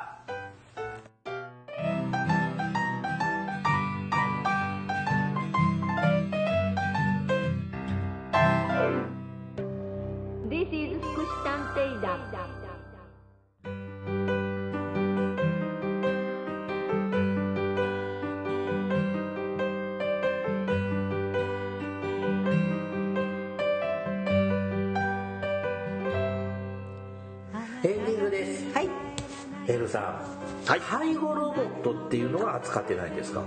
[31.09, 33.43] 介護ロボットっていうのは扱ってないんですか？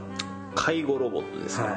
[0.57, 1.77] 介護ロボットですか、は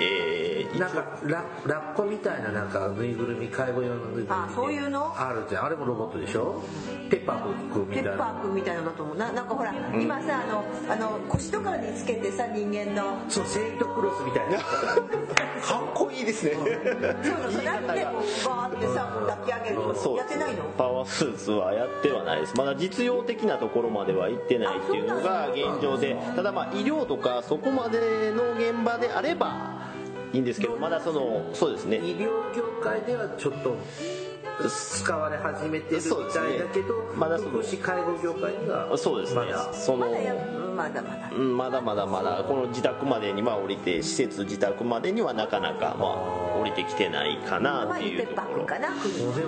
[0.00, 5.14] えーいなんかララッコみたいななんかぬいぐるみ介護用のぬいぐるみあそういうの？
[5.16, 5.64] あるじゃん。
[5.66, 6.62] あれもロボットでしょ？
[7.10, 9.16] ペッパーくんみペッパたいなーくんみたいなのだと思う。
[9.16, 13.18] ななんかほら、今さあのあの腰とかにつけてさ人間の。
[13.28, 14.58] そうセイントクロスみたいな。
[15.66, 16.52] かっこいいですね。
[16.54, 20.16] そういうのそれあってこうバーってさ抱き上げるとそう。
[20.18, 20.64] やってないの？
[20.76, 22.54] パワースーツはやってはないです。
[22.56, 26.16] まだ実用的なところまでは行ってないっていうのが現状で。
[26.34, 29.86] ただまあ医療とかそこまでの現場であれば
[30.32, 31.98] いいんですけどまだそのそうですね。
[31.98, 33.76] 医療業界ではちょっと
[34.68, 39.40] 使われ始めてるみたいだけど、まだその福祉介護業界にはそうですね。
[39.40, 39.72] まだ。
[39.72, 40.34] そのまだや
[40.74, 41.30] まだまだ。
[41.32, 42.44] うんまだまだまだ。
[42.46, 48.66] この自宅までには降りて施設自宅までにはなかなかまあ降りてきてないかなっていうところ。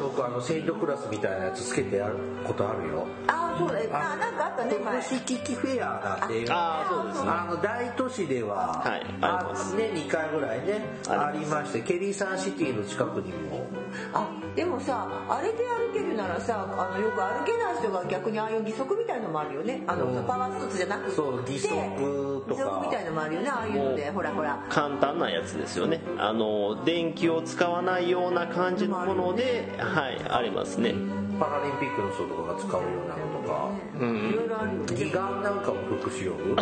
[0.03, 0.41] 僕あの。
[0.41, 3.07] セイントクラスみたいなやつつけてやることあるよ。
[3.27, 3.79] あそうだ
[4.13, 5.01] あなんかあったね前。
[5.03, 6.35] 福祉機器フェアなんて。
[6.39, 7.25] いうああそうです。
[7.25, 9.77] ねあの大都市では、はいあります。
[9.77, 13.67] 年に2回ぐらいねありましてケリーサンシティの近くにも。
[14.13, 14.29] あ
[14.59, 19.85] でもさあれで歩けるならさあのよく歩けない人が逆にああいう義足みたいのもあるよね。
[19.87, 20.25] あの、うん。
[20.25, 21.13] パワースーツじゃなくて。
[21.15, 22.61] そう義足とか。
[22.61, 24.11] 義足みたいのもあるよねああいうので。
[24.11, 24.67] ほらほら。
[24.69, 26.01] 簡単なやつですよね。
[26.19, 30.93] あの電気を使わないような感じのものではいありますね。
[31.39, 33.71] パラリンピックの人とかが使うようなのとか。
[33.97, 34.87] いろいろあるよね。
[34.91, 36.35] 義眼なんかも福祉用？
[36.35, 36.57] 具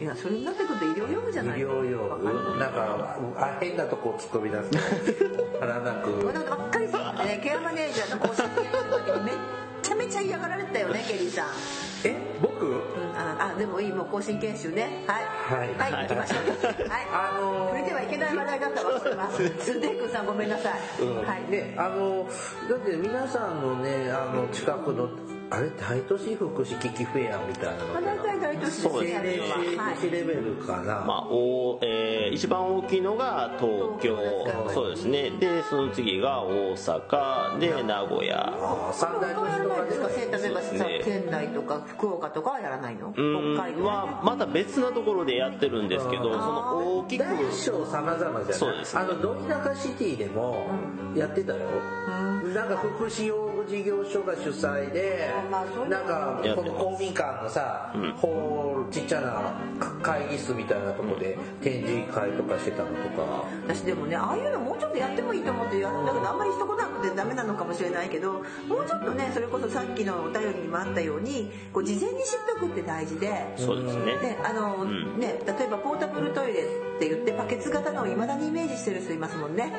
[0.00, 2.18] いやそれになってくると医療用具じゃ医ない療用？
[2.18, 4.78] 具なんかあ変なとこ突っ込み出すと
[5.60, 6.12] 腹なく。
[6.12, 6.98] この間ばっかりさ
[7.36, 9.34] ねケアマネージャーの講師やってる時にめっ
[9.82, 11.46] ちゃめちゃ嫌がられてたよね ケリーさん。
[12.04, 12.66] え僕？
[12.66, 12.82] うん
[13.14, 15.04] ああでもいいもう更新研修ね。
[15.06, 15.68] はい。
[15.78, 15.92] はい。
[15.92, 16.88] はい、行きましょう。
[16.88, 17.06] はい。
[17.12, 19.30] あのー触れてはいけない話題だったわこれは。
[19.30, 21.26] スデークさんごめんなさい、うん。
[21.26, 21.50] はい。
[21.50, 22.26] ねあの
[22.68, 25.08] だって皆さんのねあの近くの
[25.52, 25.70] あれ？
[25.78, 29.36] 大都市福祉機器フェアみたいなのまあ大体大都市ですそうですね。
[29.36, 34.16] やるのははい政令市レベルかな、まあおえー一番大きいのが東京。
[34.72, 35.30] そうですね。
[35.38, 37.58] でその次が大阪。
[37.58, 38.38] で名古屋。
[38.38, 40.08] ああ三大都市とかでか？
[40.08, 41.22] せ例えばさそうですね。
[41.22, 43.08] 仙台とか福岡とかはやらないの？
[43.08, 43.54] うん。
[43.56, 44.22] 北海道は。
[44.24, 47.24] また別なところでやってるんですけどその大きく。
[47.24, 48.54] 大小様々じゃない？
[48.54, 49.02] そうですね。
[49.02, 50.66] あのど田舎シティでも
[51.14, 51.58] やってたよ、
[52.54, 55.30] なんか福祉用事業所が主催で
[55.88, 59.54] なんかこの公民館のさ、ホールちっちゃな
[60.02, 63.44] 会議室みたいなとこで展示会とかしてたのとか。
[63.64, 73.32] 私でもねああいうのもうちょっとやってもいいと思ってやるんだけどあんまり人来なくてダメなのかもしれないけどもうちょっとねそれこそさっきのお便りにもあったようにこう事前に知っておくって大事で。
[73.56, 74.04] そうですね。
[74.22, 75.18] ね、あの、ん。
[75.18, 79.72] ね、例えばポータブルトイレって言ってバケツ型のを未だにイメージしてる人いますもんね。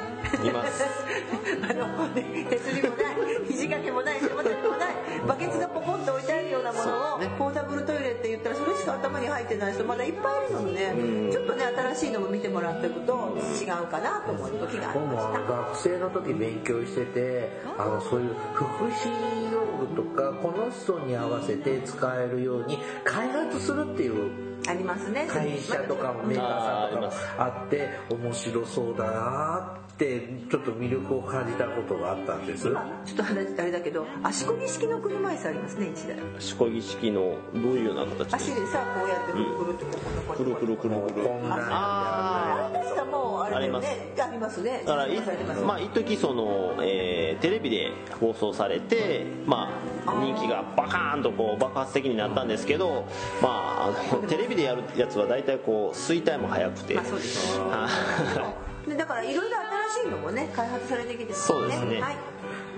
[0.44, 0.84] います。
[1.64, 3.16] あの、ね、手すりもない、
[3.48, 4.96] 肘 掛けもない、背ももない、
[5.28, 11.64] バケツがポコンと置いてあるようなものを、ポータブルトイレって言ったらそれしか頭に入ってない人まだいっぱいいるので、ちょっとね、
[11.96, 15.54] 新しいのも見てもらっておくと違うかなと思う時があり僕もあました。
[15.54, 25.28] 学生の時勉強しててあのそういう福祉用具とかこの人に合わせて使えるように開発するっていうありますね。
[25.28, 32.68] 会社とかもメーカーさんとかもあって面白そうだなってちょっと魅力を感じたことがあったんです。
[32.68, 36.18] 今ちょっと話あれだけど足こぎ式の車椅子ありますね一台。
[36.42, 39.92] しこぎ式のどういうような形足でさこうやってくるくるってこ
[40.28, 41.30] こくるくるくるくる。
[41.50, 43.88] ああれ確かもうあれだよね。
[44.20, 44.62] あります。
[44.62, 44.84] ね。
[44.86, 49.70] だからまあ一時その、えーテレビで放送されてま
[50.06, 53.06] あ人気がバカーンとこう爆発的になったんですけど
[53.42, 57.60] まああの テレビでやるやつは大体こう衰退も早くて、まあそうです
[58.98, 59.58] だからいろいろ
[59.94, 61.54] 新しいのもね開発されてきてます
[61.86, 62.02] ね。
[62.02, 62.16] はい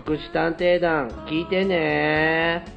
[0.00, 2.75] 福祉探偵団聞いてね。